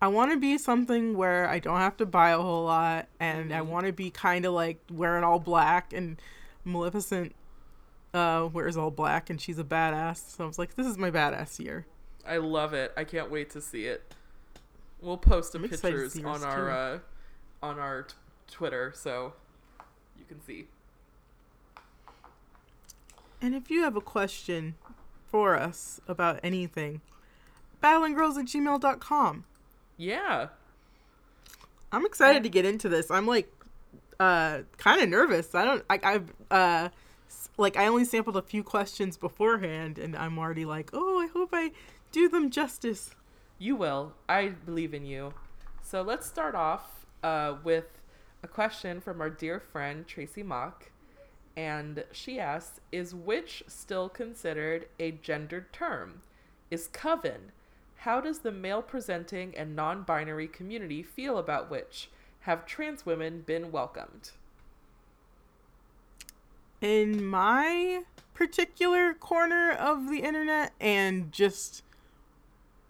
[0.00, 3.52] I want to be something where I don't have to buy a whole lot, and
[3.52, 3.66] I Mhm.
[3.66, 5.92] want to be kind of like wearing all black.
[5.92, 6.20] And
[6.64, 7.34] Maleficent
[8.14, 10.36] uh, wears all black, and she's a badass.
[10.36, 11.86] So I was like, this is my badass year.
[12.28, 12.92] I love it.
[12.96, 14.14] I can't wait to see it.
[15.00, 16.98] We'll post the I'm pictures on our uh,
[17.62, 18.14] on our t-
[18.50, 19.32] Twitter, so
[20.18, 20.66] you can see.
[23.40, 24.74] And if you have a question
[25.30, 27.00] for us about anything,
[27.82, 29.44] badlandgirls at gmail.com.
[29.96, 30.48] Yeah.
[31.92, 33.10] I'm excited to get into this.
[33.10, 33.52] I'm like
[34.20, 35.54] uh kind of nervous.
[35.54, 36.88] I don't I I've uh
[37.56, 41.50] like I only sampled a few questions beforehand and I'm already like, "Oh, I hope
[41.52, 41.70] I
[42.12, 43.14] do them justice."
[43.58, 44.12] You will.
[44.28, 45.34] I believe in you.
[45.82, 47.98] So let's start off uh, with
[48.42, 50.90] a question from our dear friend Tracy Mock.
[51.56, 56.22] And she asks Is witch still considered a gendered term?
[56.70, 57.52] Is coven?
[57.96, 62.10] How does the male presenting and non binary community feel about witch?
[62.40, 64.30] Have trans women been welcomed?
[66.80, 71.82] In my particular corner of the internet and just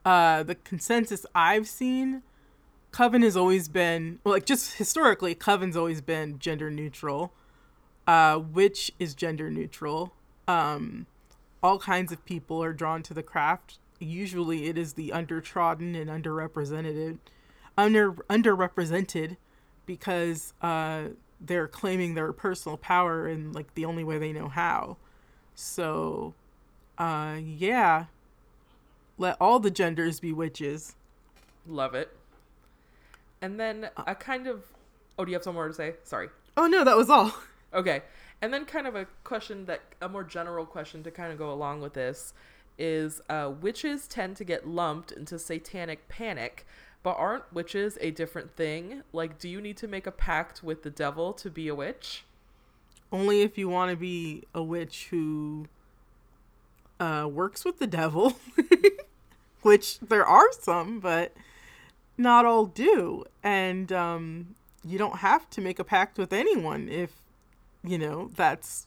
[0.09, 2.23] uh the consensus I've seen,
[2.93, 7.33] Coven has always been well, like just historically, Coven's always been gender neutral.
[8.09, 10.15] Uh, which is gender neutral.
[10.47, 11.05] Um,
[11.63, 13.79] all kinds of people are drawn to the craft.
[14.01, 17.19] Usually, it is the undertrodden and underrepresented,
[17.77, 19.37] under underrepresented,
[19.85, 24.97] because uh, they're claiming their personal power in like the only way they know how.
[25.55, 26.33] So,
[26.97, 28.07] uh, yeah,
[29.19, 30.95] let all the genders be witches.
[31.67, 32.17] Love it.
[33.43, 34.65] And then a kind of.
[35.19, 35.95] Oh, do you have some more to say?
[36.05, 36.29] Sorry.
[36.57, 37.35] Oh no, that was all.
[37.75, 38.01] Okay.
[38.41, 41.53] And then, kind of a question that a more general question to kind of go
[41.53, 42.33] along with this
[42.79, 46.65] is uh, witches tend to get lumped into satanic panic,
[47.03, 49.03] but aren't witches a different thing?
[49.13, 52.25] Like, do you need to make a pact with the devil to be a witch?
[53.11, 55.67] Only if you want to be a witch who
[57.01, 58.39] uh, works with the devil,
[59.63, 61.33] which there are some, but
[62.17, 63.25] not all do.
[63.43, 67.13] And um, you don't have to make a pact with anyone if,
[67.85, 68.87] you know, that's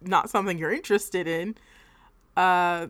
[0.00, 1.56] not something you're interested in.
[2.36, 2.88] Uh,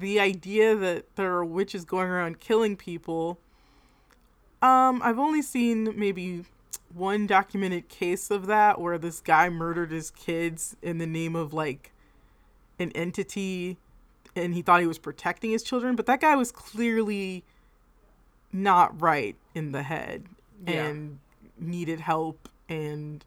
[0.00, 3.38] the idea that there are witches going around killing people,
[4.62, 6.44] um, I've only seen maybe
[6.92, 11.52] one documented case of that where this guy murdered his kids in the name of
[11.52, 11.92] like
[12.78, 13.76] an entity
[14.34, 17.42] and he thought he was protecting his children, but that guy was clearly
[18.52, 20.24] not right in the head
[20.66, 20.86] Yeah.
[20.86, 21.18] and
[21.58, 23.24] needed help and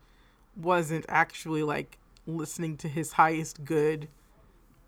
[0.56, 4.08] wasn't actually like listening to his highest good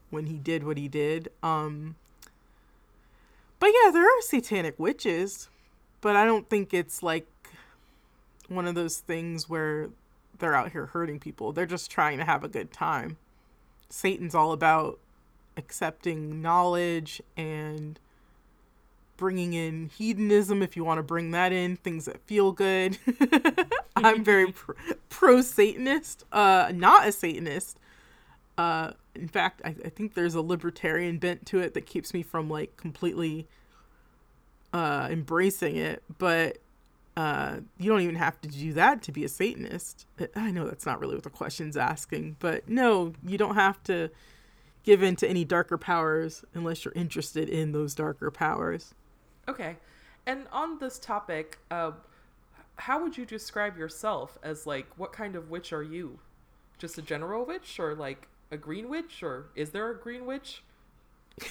[0.10, 1.30] when he did what he did.
[1.41, 1.95] Um
[3.60, 5.47] but yeah, there are satanic witches,
[6.02, 7.28] but I don't think it's like
[8.47, 9.89] one of those things where
[10.39, 11.52] they're out here hurting people.
[11.54, 13.17] They're just trying to have a good time.
[13.91, 14.99] Satan's all about
[15.58, 17.99] accepting knowledge and
[19.17, 22.97] bringing in hedonism if you want to bring that in things that feel good.
[23.95, 24.54] I'm very
[25.10, 27.77] pro satanist uh not a satanist.
[28.58, 32.23] Uh in fact I, I think there's a libertarian bent to it that keeps me
[32.23, 33.47] from like completely
[34.73, 36.58] uh embracing it but
[37.17, 40.86] uh you don't even have to do that to be a satanist i know that's
[40.86, 44.10] not really what the question's asking but no you don't have to
[44.84, 48.93] give in to any darker powers unless you're interested in those darker powers
[49.47, 49.78] Okay.
[50.26, 51.91] And on this topic, uh,
[52.76, 56.19] how would you describe yourself as like what kind of witch are you?
[56.78, 60.63] Just a general witch or like a green witch or is there a green witch?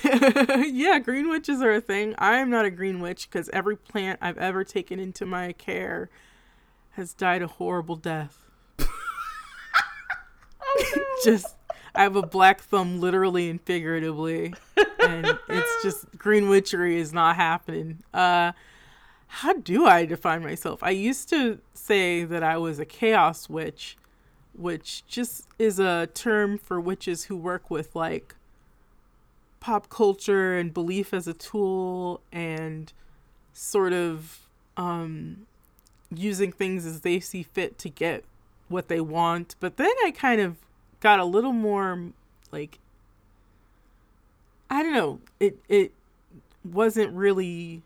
[0.04, 2.14] Yeah, green witches are a thing.
[2.18, 6.10] I am not a green witch because every plant I've ever taken into my care
[6.90, 8.38] has died a horrible death.
[11.24, 11.56] just,
[11.94, 14.54] I have a black thumb literally and figuratively.
[15.02, 18.02] And it's just green witchery is not happening.
[18.12, 18.52] Uh,
[19.26, 20.82] how do I define myself?
[20.82, 23.96] I used to say that I was a chaos witch,
[24.52, 28.34] which just is a term for witches who work with like
[29.60, 32.92] pop culture and belief as a tool and
[33.52, 35.46] sort of um,
[36.14, 38.24] using things as they see fit to get
[38.68, 39.54] what they want.
[39.60, 40.56] But then I kind of
[41.00, 42.10] got a little more
[42.50, 42.78] like
[44.70, 45.20] I don't know.
[45.38, 45.92] It it
[46.64, 47.82] wasn't really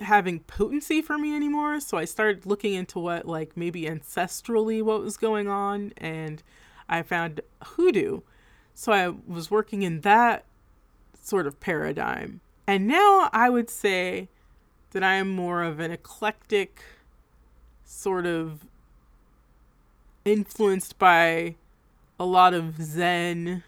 [0.00, 5.02] having potency for me anymore, so I started looking into what like maybe ancestrally what
[5.02, 6.42] was going on and
[6.88, 8.20] I found hoodoo.
[8.74, 10.44] So I was working in that
[11.24, 12.40] sort of paradigm.
[12.66, 14.28] And now I would say
[14.92, 16.82] that I am more of an eclectic
[17.84, 18.66] sort of
[20.24, 21.56] influenced by
[22.18, 23.62] a lot of Zen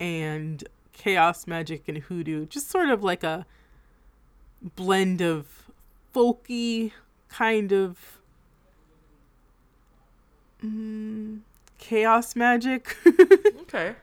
[0.00, 3.46] and chaos magic and hoodoo, just sort of like a
[4.76, 5.70] blend of
[6.14, 6.92] folky
[7.28, 8.18] kind of
[10.64, 11.40] mm,
[11.78, 12.96] chaos magic.
[13.64, 13.96] Okay.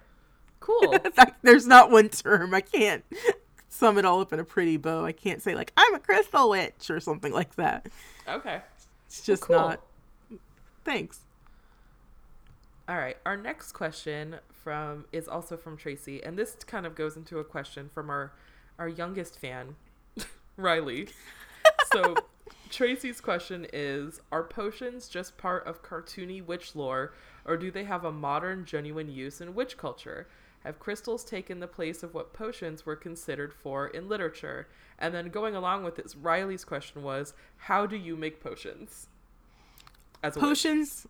[0.80, 0.97] Cool.
[1.41, 2.53] There's not one term.
[2.53, 3.03] I can't
[3.69, 5.05] sum it all up in a pretty bow.
[5.05, 7.88] I can't say like I'm a crystal witch or something like that.
[8.28, 8.61] okay.
[9.07, 9.57] It's just cool.
[9.57, 9.82] not.
[10.86, 11.19] Thanks.
[12.88, 13.17] All right.
[13.26, 17.43] Our next question from is also from Tracy, and this kind of goes into a
[17.43, 18.34] question from our
[18.80, 19.76] our youngest fan,
[20.57, 21.09] Riley.
[21.93, 22.15] So
[22.69, 27.13] Tracy's question is Are potions just part of cartoony witch lore,
[27.45, 30.28] or do they have a modern, genuine use in witch culture?
[30.64, 34.68] Have crystals taken the place of what potions were considered for in literature?
[34.99, 39.07] And then going along with this, Riley's question was How do you make potions?
[40.24, 40.38] As?
[40.38, 41.07] Potions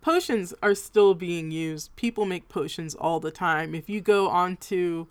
[0.00, 1.94] potions are still being used.
[1.96, 3.74] People make potions all the time.
[3.74, 5.06] If you go onto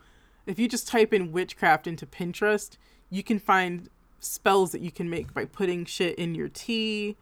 [0.46, 2.78] if you just type in witchcraft into Pinterest,
[3.10, 3.90] you can find
[4.20, 7.18] spells that you can make by putting shit in your tea.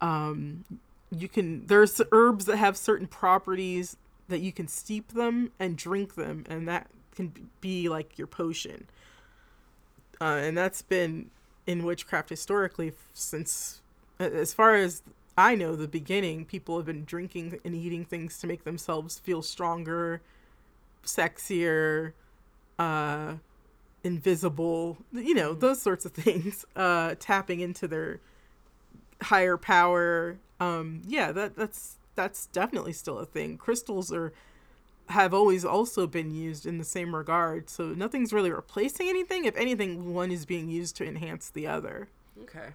[0.00, 0.64] Um
[1.10, 3.96] you can there's herbs that have certain properties
[4.28, 8.86] that you can steep them and drink them and that can be like your potion.
[10.20, 11.30] Uh, and that's been
[11.66, 13.82] in witchcraft historically since
[14.18, 15.02] as far as
[15.36, 19.42] I know the beginning people have been drinking and eating things to make themselves feel
[19.42, 20.20] stronger,
[21.04, 22.12] sexier,
[22.78, 23.34] uh
[24.04, 26.64] invisible, you know, those sorts of things.
[26.74, 28.20] Uh tapping into their
[29.22, 30.38] higher power.
[30.58, 33.56] Um yeah, that that's that's definitely still a thing.
[33.56, 34.32] Crystals are
[35.08, 37.70] have always also been used in the same regard.
[37.70, 39.44] So nothing's really replacing anything.
[39.44, 42.08] If anything, one is being used to enhance the other.
[42.42, 42.70] Okay.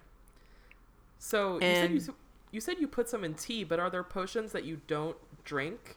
[1.18, 2.14] So you said you,
[2.52, 5.96] you said you put some in tea, but are there potions that you don't drink?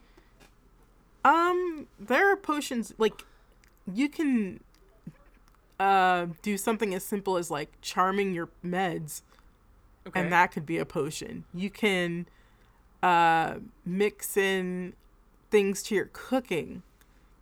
[1.23, 3.23] Um, there are potions like
[3.91, 4.59] you can
[5.79, 9.21] uh do something as simple as like charming your meds
[10.07, 10.19] Okay.
[10.19, 11.43] and that could be a potion.
[11.53, 12.27] You can
[13.03, 14.93] uh mix in
[15.51, 16.83] things to your cooking.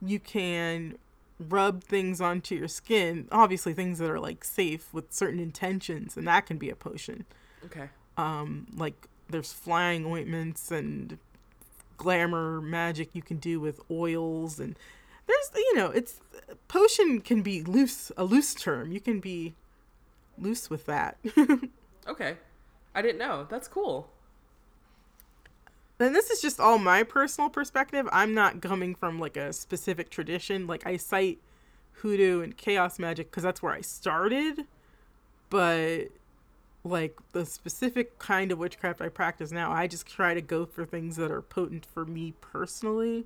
[0.02, 0.98] You can
[1.40, 6.28] rub things onto your skin, obviously things that are like safe with certain intentions and
[6.28, 7.26] that can be a potion.
[7.66, 7.90] okay.
[8.18, 11.18] Um like there's flying ointments and
[11.98, 14.78] glamour magic you can do with oils and
[15.28, 16.20] there's you know it's
[16.68, 19.56] potion can be loose a loose term you can be
[20.38, 21.18] loose with that
[22.08, 22.38] Okay.
[22.94, 23.48] I didn't know.
[23.50, 24.10] That's cool.
[26.00, 28.08] And this is just all my personal perspective.
[28.12, 30.68] I'm not coming from like a specific tradition.
[30.68, 31.40] Like i cite
[32.00, 34.66] hoodoo and chaos magic because that's where i started.
[35.50, 36.08] But
[36.84, 40.86] like the specific kind of witchcraft i practice now i just try to go for
[40.86, 43.26] things that are potent for me personally.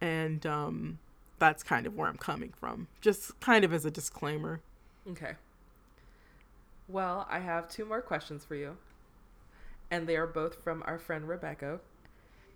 [0.00, 0.98] And um
[1.38, 2.88] that's kind of where i'm coming from.
[3.00, 4.60] Just kind of as a disclaimer.
[5.10, 5.34] Okay.
[6.88, 8.76] Well, I have two more questions for you.
[9.92, 11.78] And they are both from our friend Rebecca.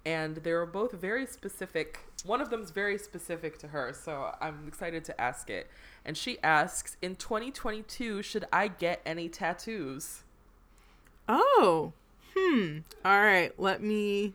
[0.07, 2.01] And they are both very specific.
[2.25, 5.69] One of them is very specific to her, so I'm excited to ask it.
[6.05, 10.23] And she asks In 2022, should I get any tattoos?
[11.29, 11.93] Oh,
[12.35, 12.79] hmm.
[13.05, 14.33] All right, let me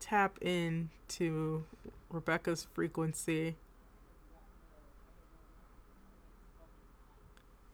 [0.00, 1.64] tap into
[2.10, 3.56] Rebecca's frequency.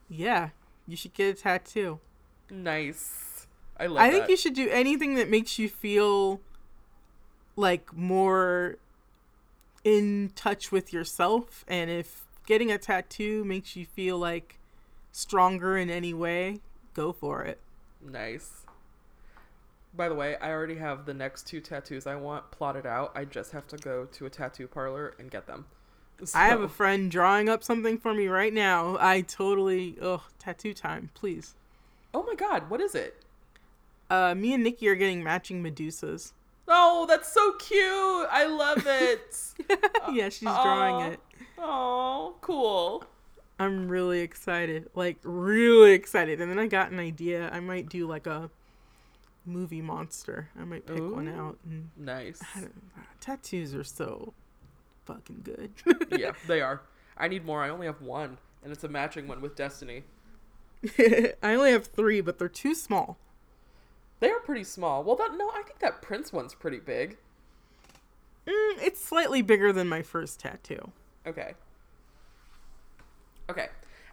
[0.09, 0.51] Yeah,
[0.87, 2.01] you should get a tattoo.
[2.51, 3.32] Nice.
[3.83, 4.31] I love I think that.
[4.31, 6.41] you should do anything that makes you feel
[7.57, 8.77] like more
[9.83, 11.65] in touch with yourself.
[11.67, 14.61] And if getting a tattoo makes you feel like
[15.11, 16.61] stronger in any way,
[16.95, 17.59] go for it.
[18.01, 18.63] Nice.
[19.93, 23.11] By the way, I already have the next two tattoos I want plotted out.
[23.17, 25.67] I just have to go to a tattoo parlor and get them.
[26.37, 28.97] I have a friend drawing up something for me right now.
[29.01, 31.57] I totally, oh, tattoo time, please.
[32.15, 33.25] Oh my god, what is it?
[34.13, 36.35] Uh, me and Nikki are getting matching Medusas.
[36.69, 38.29] Oh, that's so cute.
[38.31, 39.39] I love it.
[40.13, 41.11] yeah, she's drawing Aw.
[41.13, 41.21] it.
[41.59, 43.05] oh, cool.
[43.59, 46.43] I'm really excited, like really excited.
[46.43, 47.49] And then I got an idea.
[47.55, 48.51] I might do like a
[49.47, 50.51] movie monster.
[50.61, 51.57] I might pick one out.
[51.97, 52.43] Nice.
[53.19, 54.35] Tattoos are so
[55.07, 55.71] fucking good.
[56.21, 56.83] yeah, they are.
[57.17, 57.63] I need more.
[57.63, 60.05] I only have one, and it's a matching one with Destiny.
[60.99, 63.17] I only have three, but they're too small.
[64.23, 65.03] They are pretty small.
[65.03, 67.17] Well, that no, I think that Prince one's pretty big.
[68.47, 70.93] Mm, it's slightly bigger than my first tattoo.
[71.27, 71.55] Okay.
[73.51, 73.67] Okay.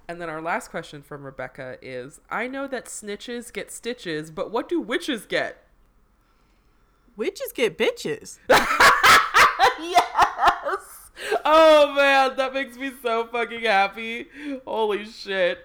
[0.07, 4.49] And then our last question from Rebecca is I know that snitches get stitches, but
[4.49, 5.63] what do witches get?
[7.15, 8.39] Witches get bitches.
[8.49, 9.99] yes!
[11.45, 14.25] Oh man, that makes me so fucking happy.
[14.65, 15.59] Holy shit.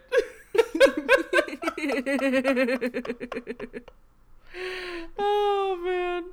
[5.18, 6.24] oh man.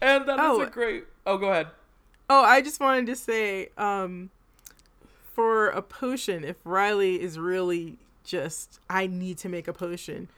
[0.00, 0.60] And that is Oh.
[0.62, 1.04] a great.
[1.24, 1.68] Oh, go ahead.
[2.28, 4.30] Oh, I just wanted to say, um,
[5.32, 10.28] for a potion, if Riley is really just, I need to make a potion,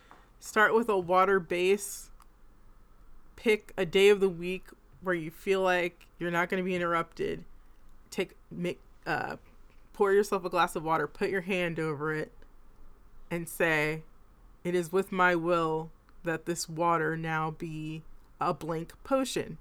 [0.41, 2.11] start with a water base.
[3.37, 4.67] Pick a day of the week
[5.01, 7.45] where you feel like you're not going to be interrupted.
[8.11, 9.37] Take, make, uh,
[9.93, 12.33] pour yourself a glass of water, put your hand over it,
[13.31, 14.03] and say,
[14.65, 15.91] It is with my will
[16.29, 18.03] that this water now be
[18.39, 19.57] a blank potion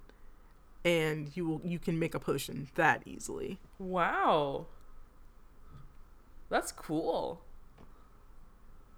[0.84, 3.57] and you will you can make a potion that easily.
[3.80, 4.65] Wow.
[6.49, 7.41] That's cool.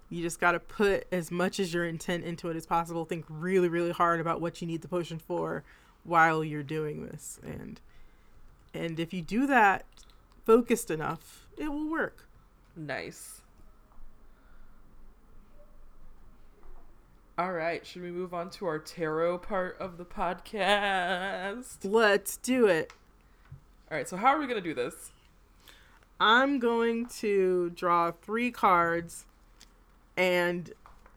[0.08, 3.04] You just got to put as much as your intent into it as possible.
[3.04, 5.62] Think really really hard about what you need the potion for
[6.02, 7.80] while you're doing this and
[8.74, 9.84] and if you do that
[10.44, 12.26] focused enough, it will work.
[12.76, 13.39] Nice.
[17.40, 21.78] All right, should we move on to our tarot part of the podcast?
[21.82, 22.92] Let's do it.
[23.90, 25.10] All right, so how are we going to do this?
[26.20, 29.24] I'm going to draw 3 cards
[30.18, 30.70] and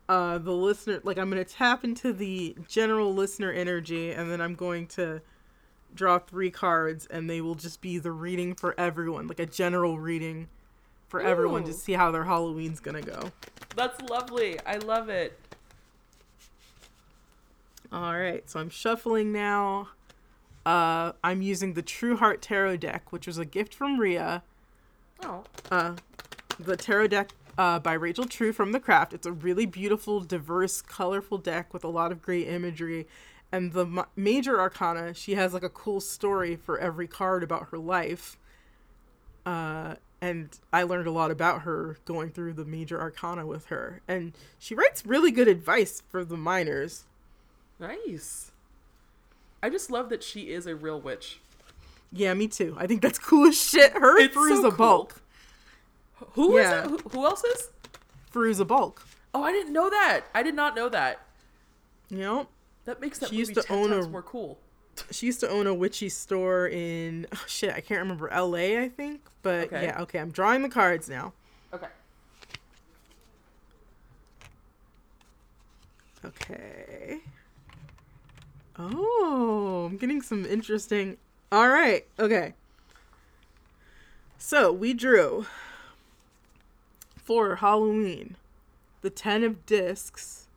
[0.08, 4.40] uh the listener like I'm going to tap into the general listener energy and then
[4.40, 5.20] I'm going to
[5.94, 10.00] draw 3 cards and they will just be the reading for everyone, like a general
[10.00, 10.48] reading
[11.10, 13.30] for everyone to see how their Halloween's going to go.
[13.76, 14.58] That's lovely.
[14.66, 15.38] I love it.
[17.94, 19.90] All right, so I'm shuffling now.
[20.66, 24.42] Uh, I'm using the True Heart Tarot deck, which was a gift from Ria.
[25.22, 25.96] Oh, Uh,
[26.60, 29.14] the tarot deck uh, by Rachel True from The Craft.
[29.14, 33.08] It's a really beautiful, diverse, colorful deck with a lot of great imagery.
[33.52, 37.70] And the ma- major arcana, she has like a cool story for every card about
[37.70, 38.38] her life.
[39.46, 44.02] Uh, and I learned a lot about her going through the major arcana with her.
[44.08, 47.06] And she writes really good advice for the minors.
[47.88, 48.52] Nice.
[49.62, 51.40] I just love that she is a real witch.
[52.14, 52.76] Yeah, me too.
[52.80, 53.92] I think that's cool as shit.
[53.94, 54.72] Her and It's so cool.
[54.72, 55.22] Balk.
[56.34, 56.84] Who is Yeah.
[56.86, 56.90] it?
[56.90, 57.70] Who, who else is?
[58.34, 59.06] Fairuza Balk.
[59.34, 60.22] Oh, I didn't know that.
[60.34, 61.22] I did not know that.
[62.10, 62.48] You know?
[62.86, 64.60] That makes that She used to own a- more cool.
[65.12, 68.88] she used to own a witchy store in oh shit i can't remember la i
[68.96, 69.86] think but Okay.
[69.86, 71.34] yeah okay i'm drawing the cards now
[71.74, 71.88] Okay.
[76.24, 77.20] okay
[78.78, 81.18] oh i'm getting some interesting
[81.52, 82.54] all right okay.
[84.40, 85.46] So we drew
[87.16, 88.36] for halloween
[89.02, 90.48] the 10 of discs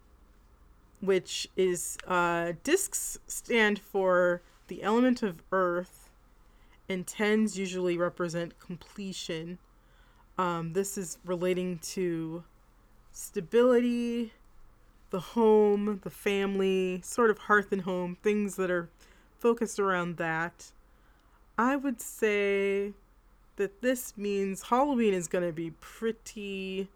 [1.01, 6.11] which is uh discs stand for the element of earth
[6.89, 9.59] and tens usually represent completion.
[10.39, 12.45] Um this is relating to
[13.13, 14.33] stability
[15.11, 18.89] the home the family sort of hearth and home things that are
[19.39, 20.73] focused around that.
[21.59, 22.93] I would say
[23.57, 26.89] that this means halloween is going to be pretty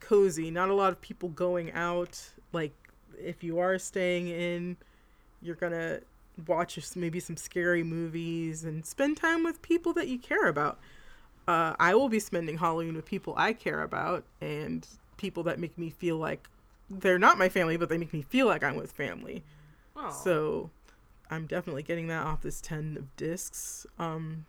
[0.00, 0.50] cozy.
[0.50, 2.30] Not a lot of people going out.
[2.52, 2.72] Like
[3.18, 4.76] if you are staying in
[5.40, 6.00] you're gonna
[6.46, 10.78] watch maybe some scary movies and spend time with people that you care about.
[11.46, 14.88] Uh, i will be spending halloween with people i care about and
[15.18, 16.48] people that make me feel like
[16.90, 19.42] they're not my family but they make me feel like i'm with family
[19.96, 20.10] Oh.
[20.10, 20.70] so
[21.30, 24.44] i'm definitely getting that off this 10 of discs um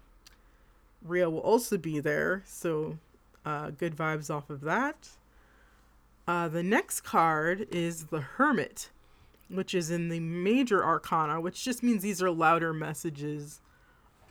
[1.04, 2.98] ria will also be there so
[3.46, 5.10] uh, good vibes off of that
[6.28, 8.90] uh, the next card is the Hermit,
[9.48, 13.62] which is in the Major Arcana, which just means these are louder messages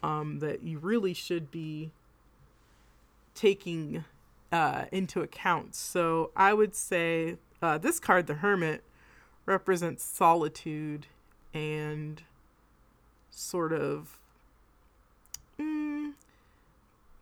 [0.02, 1.92] um, that you really should be
[3.36, 4.04] taking
[4.52, 5.74] uh, into account.
[5.76, 8.84] So I would say uh, this card, the Hermit,
[9.46, 11.06] represents solitude
[11.54, 12.22] and
[13.30, 14.18] sort of
[15.58, 16.12] mm,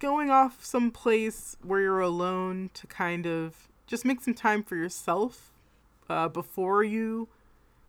[0.00, 5.52] going off someplace where you're alone to kind of just make some time for yourself
[6.10, 7.28] uh, before you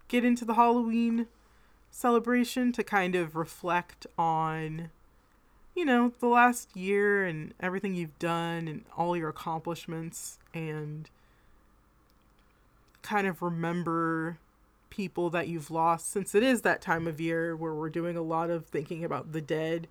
[0.08, 1.26] get into the Halloween
[1.90, 4.92] celebration to kind of reflect on,
[5.76, 11.10] you know, the last year and everything you've done and all your accomplishments and
[13.04, 14.40] kind of remember
[14.90, 18.22] people that you've lost since it is that time of year where we're doing a
[18.22, 19.88] lot of thinking about the dead.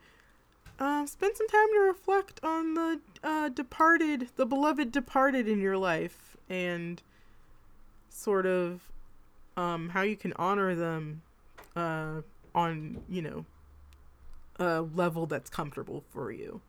[0.79, 5.77] Uh, spend some time to reflect on the uh, departed, the beloved departed in your
[5.77, 7.03] life, and
[8.09, 8.81] sort of
[9.57, 11.23] um, how you can honor them
[11.77, 12.23] uh,
[12.55, 13.45] on, you know,
[14.59, 16.61] a level that's comfortable for you.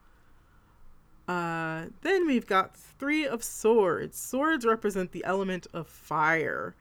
[1.27, 4.17] Uh, then we've got Three of Swords.
[4.19, 6.75] Swords represent the element of fire.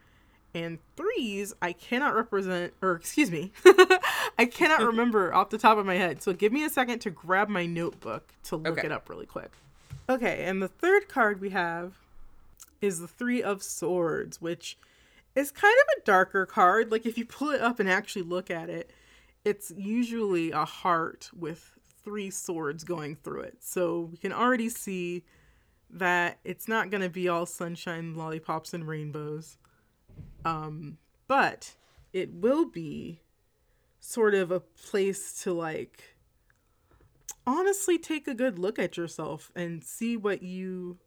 [0.55, 3.53] And threes, I cannot represent, or excuse me,
[4.38, 6.22] I cannot remember off the top of my head.
[6.22, 8.86] So give me a second to grab my notebook to look Okay.
[8.86, 9.51] it up really quick.
[10.11, 11.95] Okay, and the third card we have
[12.82, 14.76] is the Three of Swords, which
[15.34, 16.90] is kind of a darker card.
[16.93, 18.90] Like if you pull it up and actually look at it,
[19.47, 21.70] it's usually a heart with
[22.05, 23.59] three swords going through it.
[23.61, 25.24] So we can already see
[25.90, 29.59] that it's not going to be all sunshine, lollipops, and rainbows.
[30.44, 30.98] Um,
[31.28, 31.74] but
[32.12, 33.20] it will be
[34.00, 36.16] sort of a place to like
[37.46, 40.98] honestly take a good look at yourself and see what you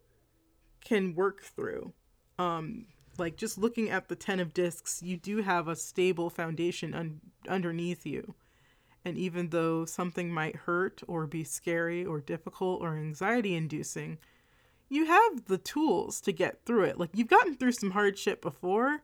[0.84, 1.94] can work through.
[2.38, 2.86] Um,
[3.18, 7.22] like just looking at the 10 of discs, you do have a stable foundation un-
[7.48, 8.36] underneath you.
[9.06, 14.18] And even though something might hurt or be scary or difficult or anxiety inducing,
[14.90, 17.00] you have the tools to get through it.
[17.00, 19.02] Like you've gotten through some hard shit before,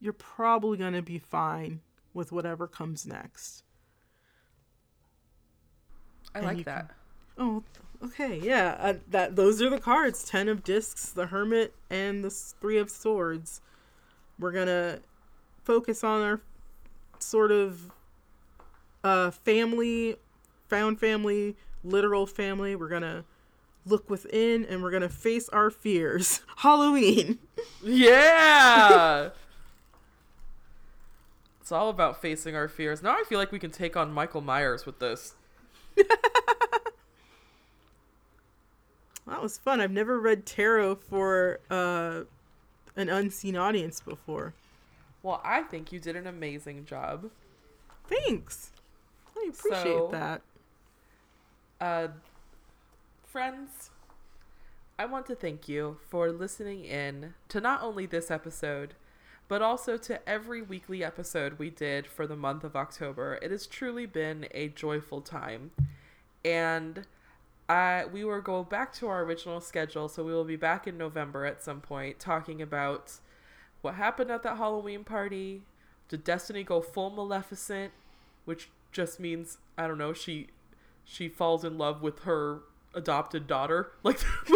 [0.00, 1.80] you're probably going to be fine
[2.12, 3.64] with whatever comes next.
[6.34, 6.90] I and like that.
[7.38, 7.62] Oh,
[8.04, 8.76] okay, yeah.
[8.78, 12.90] Uh, that those are the cards: ten of discs, the hermit, and the three of
[12.90, 13.60] swords.
[14.38, 15.00] We're gonna
[15.64, 16.40] focus on our
[17.18, 17.90] sort of
[19.08, 20.16] uh family,
[20.68, 22.76] found family, literal family.
[22.76, 23.24] We're gonna
[23.86, 26.40] look within, and we're gonna face our fears.
[26.56, 27.38] Halloween.
[27.82, 29.30] Yeah.
[31.60, 33.02] It's all about facing our fears.
[33.02, 35.34] Now I feel like we can take on Michael Myers with this.
[39.28, 39.80] That was fun.
[39.80, 42.22] I've never read tarot for uh,
[42.96, 44.54] an unseen audience before.
[45.22, 47.30] Well, I think you did an amazing job.
[48.06, 48.70] Thanks.
[49.38, 50.42] I appreciate So- that.
[51.80, 52.08] Uh,
[53.24, 53.90] friends,
[54.98, 58.94] I want to thank you for listening in to not only this episode,
[59.46, 63.38] but also to every weekly episode we did for the month of October.
[63.40, 65.70] It has truly been a joyful time.
[66.44, 67.06] And
[67.68, 70.98] I, we will go back to our original schedule, so we will be back in
[70.98, 73.12] November at some point talking about
[73.82, 75.62] what happened at that Halloween party.
[76.08, 77.92] Did Destiny go full Maleficent?
[78.46, 80.48] Which just means, I don't know, she
[81.04, 82.62] she falls in love with her
[82.94, 83.92] adopted daughter.
[84.02, 84.18] Like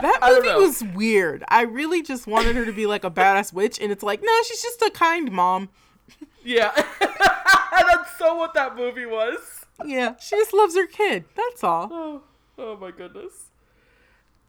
[0.00, 1.44] That movie was weird.
[1.48, 4.32] I really just wanted her to be like a badass witch, and it's like, no,
[4.42, 5.68] she's just a kind mom.
[6.42, 6.72] Yeah.
[7.00, 9.64] That's so what that movie was.
[9.84, 11.26] Yeah, she just loves her kid.
[11.36, 11.88] That's all.
[11.92, 12.22] Oh,
[12.58, 13.50] oh my goodness.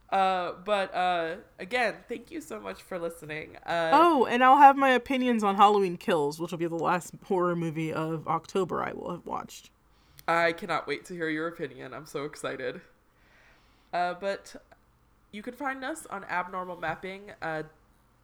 [0.10, 3.58] Uh, but uh, again, thank you so much for listening.
[3.66, 7.14] Uh, Oh, and I'll have my opinions on Halloween Kills, which will be the last
[7.26, 9.70] horror movie of October I will have watched.
[10.28, 11.93] I cannot wait to hear your opinion.
[11.93, 12.82] I'm so excited.
[13.93, 14.55] Uh, but
[15.32, 17.64] you can find us on Abnormal Mapping, uh,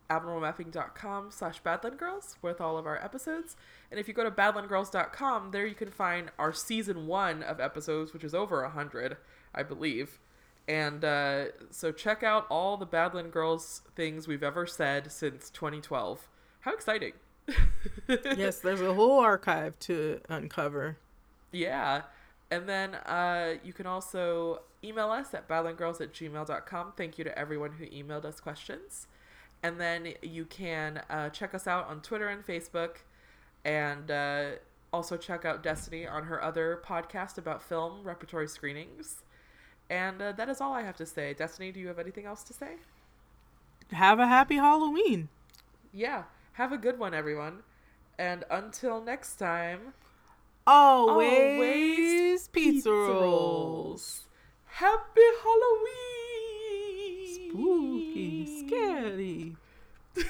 [0.10, 3.56] abnormalmapping.com slash badlandgirls with all of our episodes.
[3.92, 8.14] And if you go to badlandgirls.com, there you can find our season one of episodes,
[8.14, 9.18] which is over 100,
[9.56, 10.20] I believe.
[10.68, 16.28] And uh, so check out all the Badland Girls things we've ever said since 2012.
[16.62, 17.14] How exciting!
[18.08, 20.98] yes, there's a whole archive to uncover.
[21.52, 22.04] Yeah.
[22.50, 26.94] And then uh, you can also email us at badlandgirls at gmail.com.
[26.96, 29.08] Thank you to everyone who emailed us questions.
[29.64, 32.98] And then you can uh, check us out on Twitter and Facebook.
[33.66, 34.46] And uh,
[34.92, 39.24] also check out Destiny on her other podcast about film repertory screenings.
[39.94, 41.36] And uh, that is all I have to say.
[41.36, 42.78] Destiny, do you have anything else to say?
[43.92, 45.30] Have a happy Halloween.
[45.92, 46.24] Yeah.
[46.54, 47.60] Have a good one, everyone.
[48.18, 49.94] And until next time,
[50.66, 54.22] always, always pizza, rolls.
[54.66, 55.92] Happy Halloween!
[57.52, 59.56] Spooky, scary.